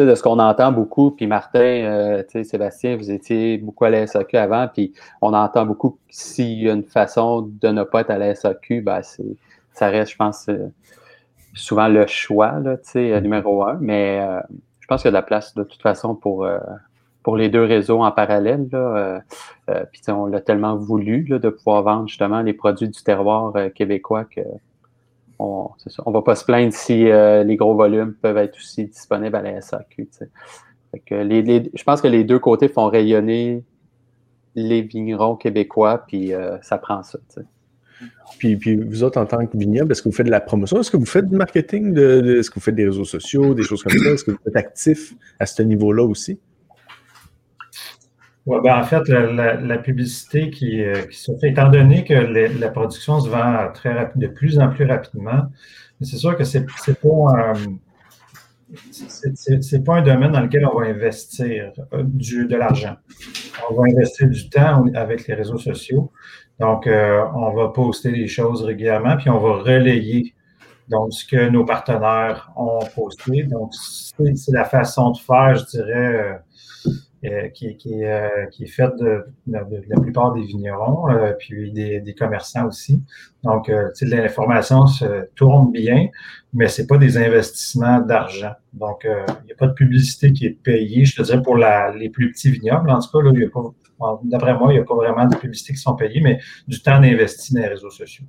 [0.00, 4.36] de ce qu'on entend beaucoup, puis Martin, euh, Sébastien, vous étiez beaucoup à la SAQ
[4.36, 8.18] avant, puis on entend beaucoup s'il y a une façon de ne pas être à
[8.18, 9.00] la SAQ, ben,
[9.72, 10.68] ça reste, je pense, euh,
[11.54, 13.18] souvent le choix, là, mm.
[13.18, 13.78] numéro un.
[13.80, 14.40] Mais euh,
[14.80, 16.46] je pense qu'il y a de la place de toute façon pour,
[17.22, 18.68] pour les deux réseaux en parallèle.
[18.72, 19.22] Là,
[19.92, 24.40] puis on l'a tellement voulu de pouvoir vendre justement les produits du terroir québécois que
[25.42, 29.36] on ne va pas se plaindre si euh, les gros volumes peuvent être aussi disponibles
[29.36, 30.08] à la SAQ.
[30.94, 33.64] je pense que les deux côtés font rayonner
[34.54, 37.18] les vignerons québécois, puis euh, ça prend ça.
[38.38, 40.80] Puis, vous autres, en tant que vignoble, est-ce que vous faites de la promotion?
[40.80, 41.96] Est-ce que vous faites du marketing?
[41.96, 44.10] Est-ce que vous faites des réseaux sociaux, des choses comme ça?
[44.10, 46.38] Est-ce que vous êtes actif à ce niveau-là aussi?
[48.44, 52.68] Ouais, ben en fait, la, publicité qui, euh, qui, se fait, étant donné que la
[52.70, 55.44] production se vend très de plus en plus rapidement,
[56.00, 56.64] c'est sûr que c'est
[57.00, 57.52] pas,
[59.60, 62.96] c'est pas un domaine dans lequel on va investir euh, du, de l'argent.
[63.70, 66.10] On va investir du temps avec les réseaux sociaux.
[66.58, 70.34] Donc, euh, on va poster des choses régulièrement, puis on va relayer
[70.88, 73.44] donc ce que nos partenaires ont posté.
[73.44, 76.40] Donc, c'est la façon de faire, je dirais
[77.24, 83.00] euh, euh, qui, est faite de, la plupart des vignerons, euh, puis des, commerçants aussi.
[83.44, 86.08] Donc, l'information se tourne bien,
[86.52, 88.52] mais c'est pas des investissements d'argent.
[88.72, 92.10] Donc, il n'y a pas de publicité qui est payée, je te dirais, pour les
[92.10, 92.90] plus petits vignobles.
[92.90, 96.20] En tout cas, d'après moi, il n'y a pas vraiment de publicité qui sont payées,
[96.20, 98.24] mais du temps investi dans les réseaux sociaux.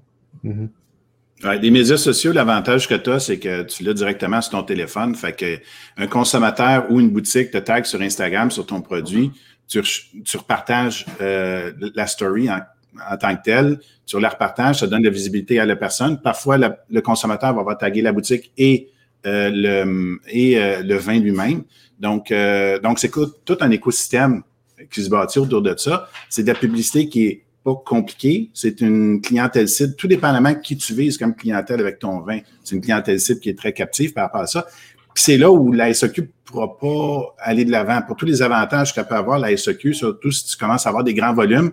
[1.43, 4.63] Mm-hmm les médias sociaux, l'avantage que tu as, c'est que tu l'as directement sur ton
[4.63, 5.15] téléphone.
[5.15, 5.60] Fait que
[5.97, 9.32] un consommateur ou une boutique te tag sur Instagram sur ton produit,
[9.67, 9.79] tu,
[10.38, 12.60] repartages euh, la story en,
[13.17, 16.21] tant que telle, tu la repartages, ça donne de la visibilité à la personne.
[16.21, 18.89] Parfois, le consommateur va, taguer la boutique et
[19.25, 19.49] euh,
[20.36, 21.63] euh, le vin lui-même.
[21.99, 23.12] Donc c'est
[23.45, 24.43] tout un écosystème
[24.91, 26.10] qui se bâtit autour de ça.
[26.29, 28.49] C'est de la publicité qui est pas compliqué.
[28.54, 32.39] C'est une clientèle cible, tout dépendamment de qui tu vises comme clientèle avec ton vin.
[32.63, 34.65] C'est une clientèle cible qui est très captive par rapport à ça.
[35.13, 38.02] Puis c'est là où la SEQ ne pourra pas aller de l'avant.
[38.02, 41.04] Pour tous les avantages qu'elle peut avoir, la SEQ, surtout si tu commences à avoir
[41.04, 41.71] des grands volumes,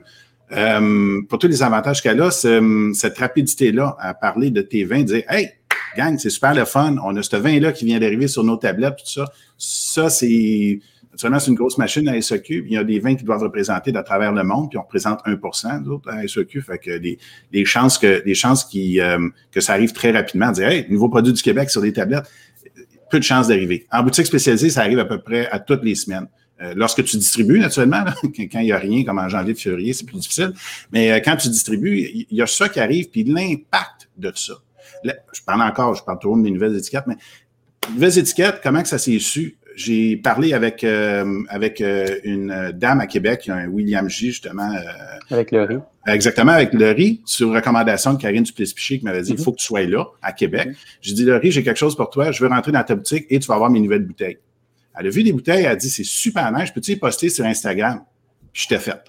[0.52, 5.22] euh, pour tous les avantages qu'elle a, cette rapidité-là à parler de tes vins, dire
[5.28, 5.50] Hey,
[5.96, 8.96] gang, c'est super le fun, on a ce vin-là qui vient d'arriver sur nos tablettes,
[8.96, 9.32] tout ça.
[9.56, 10.80] Ça, c'est
[11.12, 12.64] Naturellement, c'est une grosse machine à SEQ.
[12.66, 15.20] Il y a des vins qui doivent représenter à travers le monde, puis on représente
[15.26, 16.62] 1% d'autres à SEQ.
[16.62, 20.68] Fait que les, chances que les chances qui, euh, que ça arrive très rapidement, dire
[20.68, 22.30] Hey, nouveau produit du Québec sur des tablettes,
[23.10, 23.86] peu de chances d'arriver.
[23.90, 26.28] En boutique spécialisée, ça arrive à peu près à toutes les semaines.
[26.62, 30.04] Euh, lorsque tu distribues, naturellement, quand il n'y a rien, comme en janvier, février, c'est
[30.04, 30.52] plus difficile.
[30.92, 34.54] Mais euh, quand tu distribues, il y a ça qui arrive, puis l'impact de ça.
[35.04, 37.16] je parle encore, je parle toujours de mes nouvelles étiquettes, mais
[37.92, 39.56] nouvelles étiquettes, comment que ça s'est su?
[39.80, 44.70] J'ai parlé avec, euh, avec euh, une dame à Québec, un William J, justement.
[44.74, 44.80] Euh,
[45.30, 45.78] avec le riz.
[46.06, 49.44] Exactement, avec le riz, sur recommandation de Karine Duplessis-Piché qui m'avait dit, il mhm.
[49.44, 50.70] faut que tu sois là, à Québec.
[51.00, 53.26] J'ai dit, le riz, j'ai quelque chose pour toi, je veux rentrer dans ta boutique
[53.30, 54.38] et tu vas avoir mes nouvelles bouteilles.
[54.98, 57.46] Elle a vu des bouteilles, elle a dit, c'est super nice, peux-tu les poster sur
[57.46, 58.02] Instagram?
[58.52, 59.00] Puis je t'ai fait.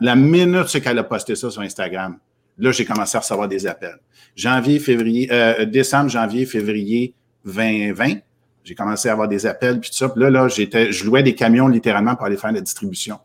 [0.00, 2.18] La minute qu'elle a posté ça sur Instagram,
[2.58, 3.98] là, j'ai commencé à recevoir des appels.
[4.36, 5.30] Janvier, février,
[5.66, 7.14] décembre, janvier, février
[7.44, 8.18] 2020,
[8.66, 10.08] j'ai commencé à avoir des appels, puis tout ça.
[10.08, 13.18] Puis là, là, j'étais, je louais des camions littéralement pour aller faire la distribution.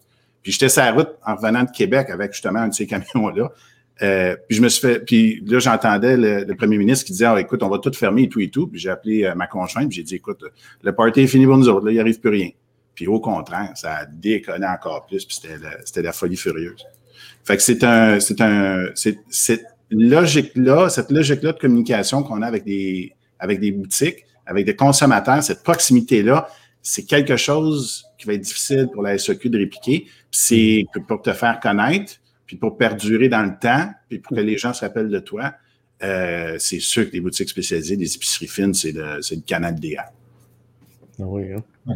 [0.43, 3.51] Puis j'étais sur la route en revenant de Québec avec justement un de ces camions-là.
[4.03, 7.39] Euh, puis je me suis fait, puis là, j'entendais le, premier ministre qui disait, ah,
[7.39, 8.67] écoute, on va tout fermer et tout et tout.
[8.67, 10.43] Puis j'ai appelé euh, ma conjointe, puis j'ai dit, écoute,
[10.83, 12.49] le party est fini pour nous autres, là, il arrive plus rien.
[12.93, 16.85] Puis au contraire, ça a déconné encore plus, puis c'était c'était la folie furieuse.
[17.43, 22.47] Fait que c'est un, c'est un, c'est, cette logique-là, cette logique-là de communication qu'on a
[22.47, 26.47] avec des, avec des boutiques, avec des consommateurs, cette proximité-là,
[26.81, 30.07] c'est quelque chose qui va être difficile pour la SEQ de répliquer.
[30.29, 32.13] C'est pour te faire connaître,
[32.45, 35.53] puis pour perdurer dans le temps, puis pour que les gens se rappellent de toi.
[36.03, 40.11] Euh, c'est sûr que les boutiques spécialisées, les épiceries fines, c'est le, le canal idéal.
[41.19, 41.95] Ah oui, hein?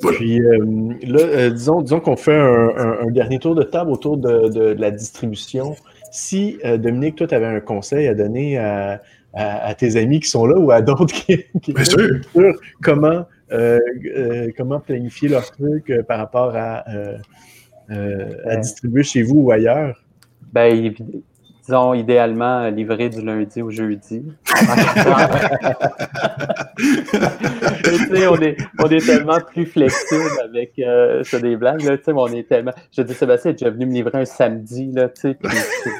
[0.00, 0.58] Puis euh,
[1.02, 5.74] là, euh, disons, disons qu'on fait un, dernier tour de table autour de, la distribution.
[6.12, 9.02] Si, Dominique, toi, tu avais un conseil à donner à,
[9.34, 11.98] à, tes amis qui sont là ou à d'autres qui, qui sont
[12.32, 13.78] sur comment, euh,
[14.16, 16.84] euh, comment planifier leur truc euh, par rapport à,
[17.88, 20.02] à distribuer chez vous ou ailleurs?
[20.52, 20.94] Ben,
[21.64, 24.22] disons, idéalement livré du lundi au jeudi.
[28.28, 31.82] on, est, on est tellement plus flexible avec euh, des blagues.
[31.82, 32.72] Là, on est tellement.
[32.92, 35.08] Je dis Sébastien est déjà venu me livrer un samedi, là,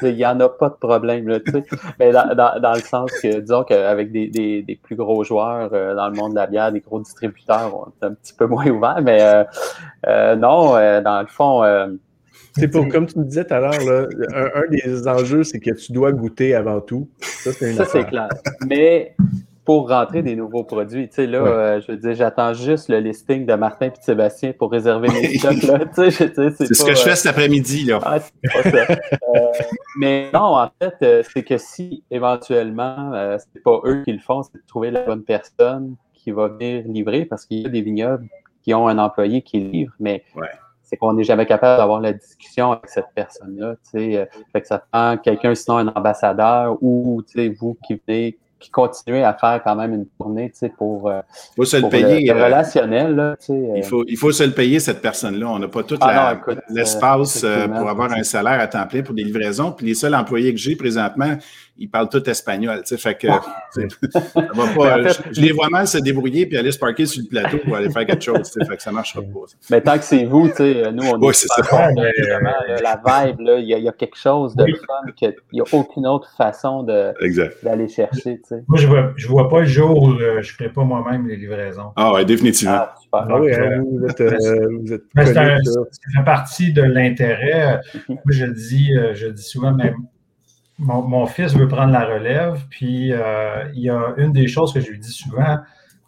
[0.03, 1.27] il n'y en a pas de problème.
[1.27, 1.39] Là,
[1.99, 5.71] mais dans, dans, dans, le sens que, disons qu'avec des, des, des, plus gros joueurs
[5.73, 8.45] euh, dans le monde de la bière, des gros distributeurs, on est un petit peu
[8.45, 9.43] moins ouvert, mais euh,
[10.07, 11.63] euh non, dans le fond
[12.57, 15.71] c'est pour, comme tu me disais tout à l'heure, un, un, des enjeux, c'est que
[15.71, 17.09] tu dois goûter avant tout.
[17.21, 18.29] Ça, c'est clair.
[18.67, 19.15] Mais
[19.65, 22.99] pour rentrer des nouveaux produits, tu sais, là, euh, je veux dire, j'attends juste le
[22.99, 25.79] listing de Martin et de Sébastien pour réserver mes stocks, là.
[25.95, 27.99] c'est ce que je fais euh, cet après-midi, là.
[28.03, 28.93] Ah, c'est pas ça.
[28.93, 29.39] Euh,
[29.97, 34.53] mais non, en fait, c'est que si éventuellement, c'est pas eux qui le font, c'est
[34.53, 38.27] de trouver la bonne personne qui va venir livrer parce qu'il y a des vignobles
[38.61, 40.23] qui ont un employé qui livre, mais
[40.85, 43.75] c'est qu'on n'est jamais capable d'avoir la discussion avec cette personne-là.
[43.95, 47.21] Euh, fait que ça prend quelqu'un, sinon un ambassadeur ou
[47.59, 51.21] vous qui venez qui continuez à faire quand même une tournée pour, euh,
[51.55, 53.35] faut se le, payer, euh, relationnel.
[53.49, 55.47] il, faut, il faut se le payer, cette personne-là.
[55.47, 59.23] On n'a pas tout ah l'espace pour avoir un salaire à temps plein pour des
[59.23, 59.71] livraisons.
[59.71, 61.35] Puis les seuls employés que j'ai présentement,
[61.77, 62.81] ils parlent tout espagnol.
[62.81, 66.79] Tu sais, fait que, va pas, je, les vois mal se débrouiller puis aller se
[66.79, 68.49] parker sur le plateau pour aller faire quelque chose.
[68.51, 69.45] Tu sais, fait que ça marchera pas.
[69.69, 71.89] Mais tant que c'est vous, tu sais, nous, on est, c'est ça.
[71.91, 76.29] la vibe, là, il y, a quelque chose de fun qu'il n'y a aucune autre
[76.37, 78.37] façon d'aller chercher.
[78.37, 78.63] Tu sais.
[78.67, 81.27] Moi, je vois, je vois pas le jour où euh, je ne ferai pas moi-même
[81.27, 81.91] les livraisons.
[81.95, 82.75] Ah oui, définitivement.
[82.75, 85.57] Ah, ah oui, hein, vous êtes, euh, vous êtes ça
[86.17, 87.79] fait partie de l'intérêt.
[88.07, 89.95] Moi, je dis, euh, je dis souvent, même
[90.77, 94.81] mon, fils veut prendre la relève, puis euh, il y a une des choses que
[94.81, 95.57] je lui dis souvent,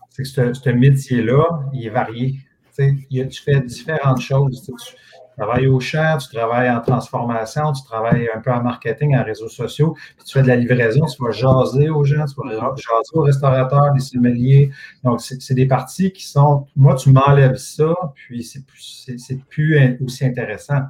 [0.09, 2.39] c'est que ce, métier-là, il est varié.
[2.77, 4.63] tu fais différentes choses.
[4.65, 4.73] Tu,
[5.37, 9.49] travailles au champ, tu travailles en transformation, tu travailles un peu en marketing, en réseaux
[9.49, 13.11] sociaux, puis tu fais de la livraison, tu vas jaser aux gens, tu vas jaser
[13.13, 14.71] aux restaurateurs, les sommeliers.
[15.03, 19.05] Donc, c'est des parties qui sont, moi, tu m'enlèves ça, puis c'est plus,
[19.47, 20.81] plus aussi intéressant.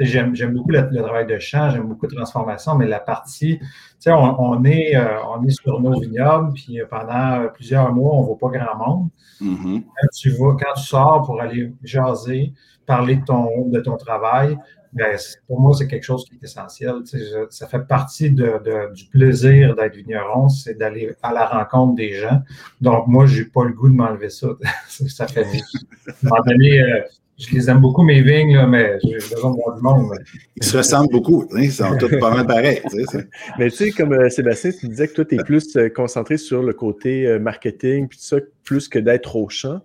[0.00, 3.60] J'aime, beaucoup le, travail de champ, j'aime beaucoup transformation, mais la partie,
[4.06, 8.22] on, on, est, euh, on est sur nos vignobles, puis euh, pendant plusieurs mois, on
[8.22, 9.08] ne voit pas grand monde.
[9.40, 9.82] Mm-hmm.
[9.82, 12.52] quand, tu vas, quand tu sors pour aller jaser,
[12.86, 14.58] parler de ton, de ton travail,
[14.94, 17.02] ben, pour moi, c'est quelque chose qui est essentiel.
[17.50, 22.42] ça fait partie de, du plaisir d'être vigneron, c'est d'aller à la rencontre des gens.
[22.80, 24.48] Donc, moi, je n'ai pas le goût de m'enlever ça.
[24.88, 25.42] ça fait.
[25.42, 27.00] À un moment donné, euh,
[27.36, 30.12] je les aime beaucoup, mes vignes, mais j'ai besoin de voir du monde.
[30.56, 31.46] Ils se ressemblent beaucoup.
[31.56, 32.80] Ils sont tous pas mal pareils.
[33.58, 36.36] mais tu sais, comme euh, Sébastien, tu disais que toi, tu es plus euh, concentré
[36.36, 39.80] sur le côté euh, marketing, puis tout ça, plus que d'être au champ.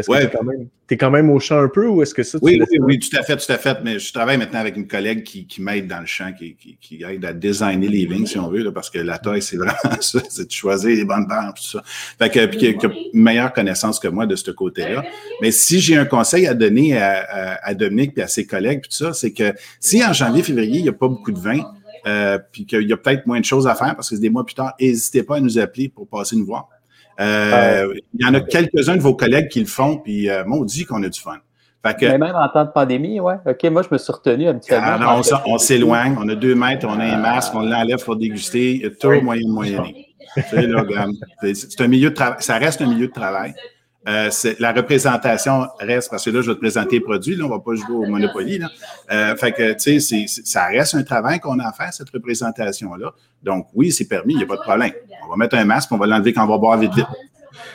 [0.00, 0.26] Est-ce que
[0.88, 2.78] tu es, quand même au champ un peu ou est-ce que ça, tu oui, oui,
[2.80, 3.78] oui, tout à fait, tout à fait.
[3.84, 7.24] Mais je travaille maintenant avec une collègue qui, m'aide dans le champ, qui, qui, aide
[7.24, 10.46] à designer les vignes, si on veut, parce que la taille, c'est vraiment ça, c'est
[10.46, 11.82] de choisir les bonnes bandes, tout ça.
[12.18, 15.04] Fait que, puis qui a une meilleure connaissance que moi de ce côté-là.
[15.42, 19.04] Mais si j'ai un conseil à donner à, Dominique et à ses collègues, puis tout
[19.04, 21.62] ça, c'est que si en janvier, février, il n'y a pas beaucoup de vin,
[22.06, 24.30] euh, puis qu'il y a peut-être moins de choses à faire parce que c'est des
[24.30, 26.68] mois plus tard, n'hésitez pas à nous appeler pour passer nous voir.
[27.20, 30.84] Euh, il y en a quelques-uns de vos collègues qui le font, puis euh, dit
[30.84, 31.38] qu'on a du fun.
[31.82, 33.36] Mais même en temps de pandémie, ouais.
[33.46, 34.96] OK, moi, je me suis retenu habituellement.
[35.00, 38.82] Ah, on, s'éloigne, on a deux mètres, on a un masque, on l'enlève pour déguster.
[38.84, 40.08] A toujours moyen de moyenner.
[41.54, 42.36] c'est un milieu de travail.
[42.40, 43.54] Ça reste un milieu de travail.
[44.08, 47.48] Euh, la représentation reste, parce que là, je vais te présenter les produits, là, on
[47.48, 48.58] ne va pas jouer au Monopoly.
[48.58, 48.70] Là.
[49.12, 53.12] Euh, fait que, tu sais, ça reste un travail qu'on a à faire, cette représentation-là.
[53.42, 54.92] Donc, oui, c'est permis, il n'y a pas de problème.
[55.26, 57.06] On va mettre un masque, on va l'enlever quand on va boire vite, vite.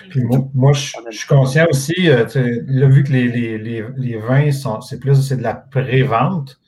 [0.09, 2.25] Puis moi, je, suis conscient aussi, euh,
[2.67, 6.59] là, vu que les, les, les, vins, sont, c'est plus c'est de la pré-vente,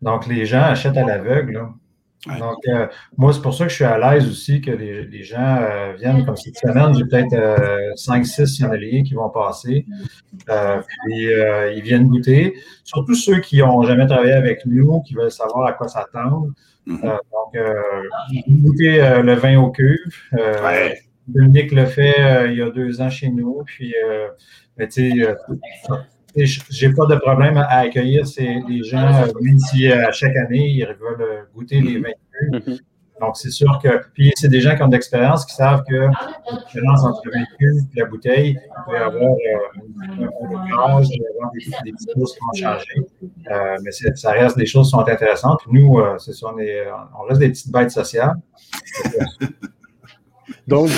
[0.00, 1.66] donc les gens achètent à l'aveugle.
[2.26, 5.24] Donc, euh, moi, c'est pour ça que je suis à l'aise aussi que les, les
[5.24, 6.94] gens euh, viennent comme cette semaine.
[6.94, 9.86] J'ai peut-être euh, 5-6 signaliers qui vont passer.
[10.48, 11.26] Euh, puis,
[11.76, 12.54] ils viennent goûter.
[12.84, 16.48] Surtout ceux qui n'ont jamais travaillé avec nous, qui veulent savoir à quoi s'attendre.
[16.86, 17.02] Mm-hmm.
[17.02, 19.98] donc, goûter le vin au cuve.
[21.28, 23.62] Dominique le fait il y a deux ans chez nous.
[23.64, 23.94] Puis,
[24.78, 25.36] tu sais,
[26.36, 30.36] j'ai pas de problème à accueillir ces, les gens, euh, même si à euh, chaque
[30.36, 32.08] année, ils veulent euh, goûter les vins
[32.50, 32.80] mm-hmm.
[33.20, 33.88] Donc, c'est sûr que.
[34.14, 36.10] Puis, c'est des gens qui ont de l'expérience, qui savent que la
[36.66, 41.24] différence entre le vin et la bouteille, il peut y avoir un blocage, il peut
[41.24, 43.80] y avoir des, des, petites choses qui vont changer.
[43.84, 45.60] mais ça reste des choses qui sont intéressantes.
[45.70, 46.84] nous, c'est ça, on, est,
[47.16, 48.34] on reste des petites bêtes sociales.
[50.66, 50.90] Donc,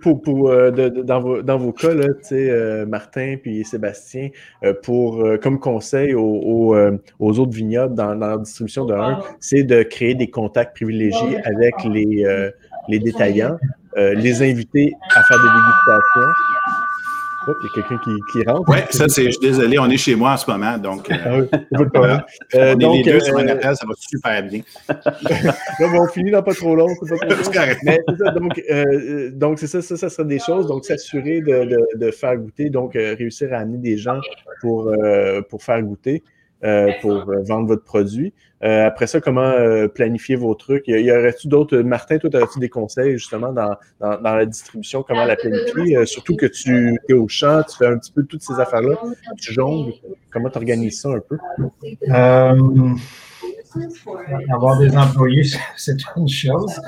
[0.00, 4.30] pour, pour euh, dans, vos, dans, vos, cas, là, euh, Martin puis Sébastien,
[4.64, 6.74] euh, pour, comme conseil aux,
[7.18, 11.38] aux, autres vignobles dans, dans, la distribution de 1, c'est de créer des contacts privilégiés
[11.44, 12.50] avec les,
[12.88, 13.56] les détaillants,
[13.96, 16.32] les inviter à faire des dégustations
[17.60, 18.68] il y a quelqu'un qui, qui, rentre.
[18.68, 21.10] Oui, ça, c'est, je suis désolé, on est chez moi en ce moment, donc.
[21.10, 22.24] Euh, ah
[22.54, 24.60] euh, on est les deux sur un euh, appel, ça va super bien.
[24.88, 27.60] là, on finit dans pas trop long, c'est pas trop long.
[27.84, 30.66] Mais c'est ça, donc, euh, donc c'est ça, ça, ça sera des choses.
[30.66, 34.20] Donc, s'assurer de, de, de, faire goûter, donc réussir à amener des gens
[34.60, 34.92] pour,
[35.48, 36.22] pour faire goûter.
[36.64, 38.34] Euh, pour euh, vendre votre produit.
[38.64, 39.52] Euh, après ça, comment
[39.94, 40.88] planifier vos trucs?
[40.88, 41.78] Y, y aurait-tu d'autres.
[41.78, 46.04] Martin, toi, as-tu des conseils justement dans, dans, la distribution, comment la planifier?
[46.04, 48.96] surtout que tu es au champ, tu fais un petit peu toutes ces affaires-là,
[49.40, 49.92] tu jongles.
[50.32, 51.38] Comment tu organises ça un peu?
[54.52, 55.44] avoir des employés,
[55.76, 56.80] c'est une chose.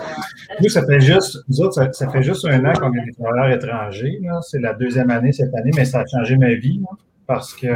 [0.60, 3.56] Nous, ça fait juste, nous autres, ça, fait juste un an qu'on est des travailleurs
[3.56, 4.20] étrangers.
[4.42, 6.82] C'est la deuxième année cette année, mais ça a changé ma vie
[7.28, 7.68] parce que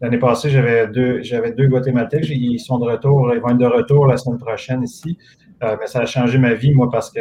[0.00, 2.28] L'année passée, j'avais deux, j'avais deux Guatémaltèques.
[2.28, 5.18] Ils sont de retour, ils vont être de retour la semaine prochaine ici.
[5.62, 7.20] Euh, mais ça a changé ma vie, moi, parce que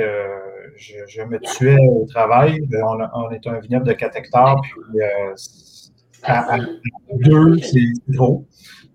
[0.75, 2.59] je, me tuais au travail.
[2.73, 2.81] Euh,
[3.13, 5.33] on, est un vignoble de 4 hectares, puis euh,
[6.23, 6.57] à,
[7.13, 8.45] deux, c'est trop.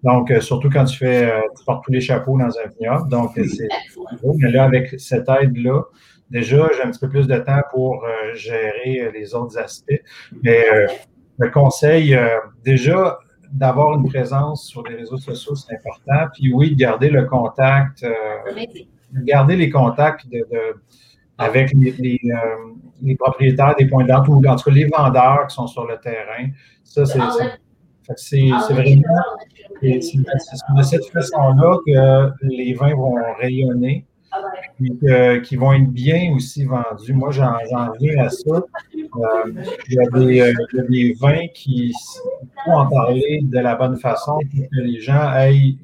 [0.05, 3.09] Donc, surtout quand tu fais, tu portes tous les chapeaux dans un vignoble.
[3.09, 3.69] Donc, c'est
[4.21, 4.35] gros.
[4.39, 5.83] Mais là, avec cette aide-là,
[6.31, 8.05] déjà, j'ai un petit peu plus de temps pour
[8.35, 10.01] gérer les autres aspects.
[10.43, 10.65] Mais
[11.39, 12.19] le conseil,
[12.65, 13.19] déjà,
[13.53, 16.29] d'avoir une présence sur les réseaux sociaux, c'est important.
[16.33, 18.13] Puis oui, garder le contact, euh,
[19.25, 20.45] garder les contacts de,
[21.39, 22.39] avec les, euh,
[23.03, 25.87] les, propriétaires des points de vente ou en tout cas les vendeurs qui sont sur
[25.87, 26.49] le terrain.
[26.83, 27.19] Ça, c'est
[28.71, 29.03] vraiment
[29.83, 34.07] de cette façon-là que les vins vont rayonner
[35.45, 37.13] qui vont être bien aussi vendus.
[37.13, 37.55] Moi, j'en
[37.99, 38.65] viens à ça.
[38.95, 39.53] Euh,
[39.89, 41.93] il, y a des, euh, des, vins qui
[42.65, 45.77] faut en parler de la bonne façon pour que les gens aient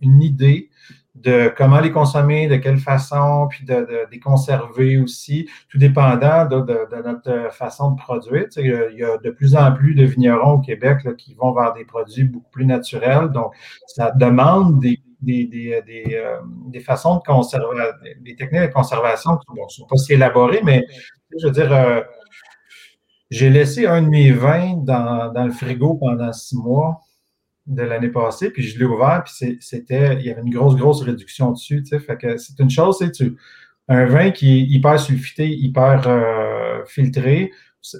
[0.00, 0.68] une idée
[1.14, 6.56] de comment les consommer, de quelle façon, puis de, les conserver aussi, tout dépendant de,
[7.04, 8.46] notre façon de produire.
[8.56, 11.84] il y a de plus en plus de vignerons au Québec qui vont vers des
[11.84, 13.28] produits beaucoup plus naturels.
[13.28, 13.52] Donc,
[13.86, 19.36] ça demande des des, des, des, euh, des, façons de conserver, des techniques de conservation
[19.38, 20.84] qui ne sont pas si élaborées, mais
[21.38, 22.02] je veux dire, euh,
[23.30, 27.00] j'ai laissé un de mes vins dans, dans, le frigo pendant six mois
[27.66, 31.02] de l'année passée, puis je l'ai ouvert, puis c'était, il y avait une grosse, grosse
[31.02, 33.24] réduction dessus, tu sais, c'est une chose, c'est
[33.88, 37.52] un vin qui est hyper sulfité, hyper euh, filtré,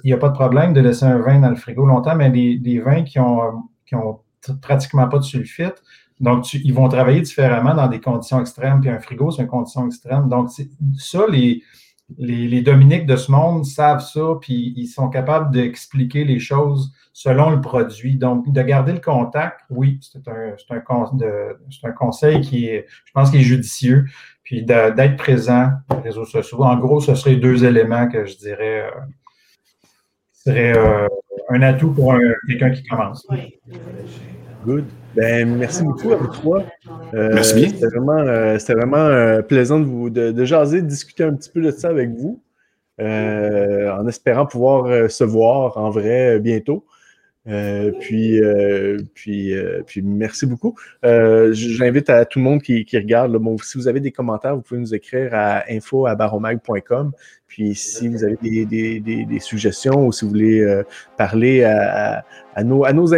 [0.03, 2.29] il n'y a pas de problème de laisser un vin dans le frigo longtemps, mais
[2.29, 4.19] des, vins qui ont, qui ont
[4.61, 5.81] pratiquement pas de sulfite,
[6.23, 9.85] donc, ils vont travailler différemment dans des conditions extrêmes, puis un frigo, c'est une condition
[9.85, 10.29] extrême.
[10.29, 10.49] Donc,
[10.97, 11.61] ça, les,
[12.17, 17.49] les, Dominiques de ce monde savent ça, puis ils sont capables d'expliquer les choses selon
[17.49, 18.15] le produit.
[18.15, 23.37] Donc, de garder le contact, oui, c'est un, un, conseil qui est, je pense, qui
[23.37, 24.05] est judicieux.
[24.43, 26.63] Puis d'être présent sur les réseaux sociaux.
[26.63, 28.99] En gros, ce serait deux éléments que je dirais euh,
[30.31, 31.07] seraient euh,
[31.49, 32.15] un atout pour
[32.47, 33.27] quelqu'un qui commence.
[34.65, 34.85] Good.
[35.15, 36.63] Ben, merci beaucoup à vous trois.
[37.13, 37.69] Euh, merci bien.
[37.69, 41.49] C'était vraiment, euh, vraiment euh, plaisant de, vous, de, de, jaser, de discuter un petit
[41.49, 42.41] peu de ça avec vous,
[42.99, 46.85] en espérant pouvoir se voir en vrai bientôt.
[47.45, 48.41] Puis,
[49.13, 49.53] puis,
[49.85, 50.75] puis, merci beaucoup.
[51.03, 54.61] J'invite à tout le monde qui, qui regarde, bon, si vous avez des commentaires, vous
[54.61, 57.11] pouvez nous écrire à info.baromag.com.
[57.53, 60.81] Puis si vous avez des, des, des, suggestions ou si vous voulez euh,
[61.17, 62.25] parler à,
[62.55, 63.09] à, nos, à nos,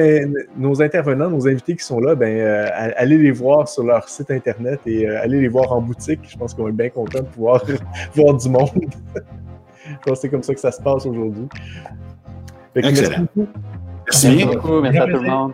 [0.57, 2.67] nos, intervenants, nos invités qui sont là, ben, euh,
[2.97, 6.19] allez les voir sur leur site Internet et euh, allez les voir en boutique.
[6.27, 7.63] Je pense qu'on être bien content de pouvoir
[8.13, 8.67] voir du monde.
[9.85, 11.47] Je pense que c'est comme ça que ça se passe aujourd'hui.
[12.75, 13.27] Excellent.
[13.37, 13.49] Merci,
[14.11, 14.81] merci beaucoup.
[14.81, 15.53] Merci à tout le monde.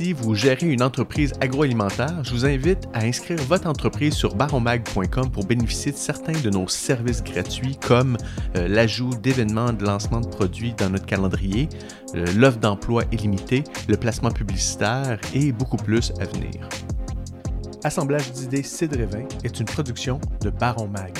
[0.00, 5.30] si vous gérez une entreprise agroalimentaire, je vous invite à inscrire votre entreprise sur baromag.com
[5.30, 8.16] pour bénéficier de certains de nos services gratuits comme
[8.56, 11.68] euh, l'ajout d'événements de lancement de produits dans notre calendrier,
[12.14, 16.66] euh, l'offre d'emploi illimitée, le placement publicitaire et beaucoup plus à venir.
[17.84, 21.12] Assemblage d'idées Cidre est une production de Baron Mag.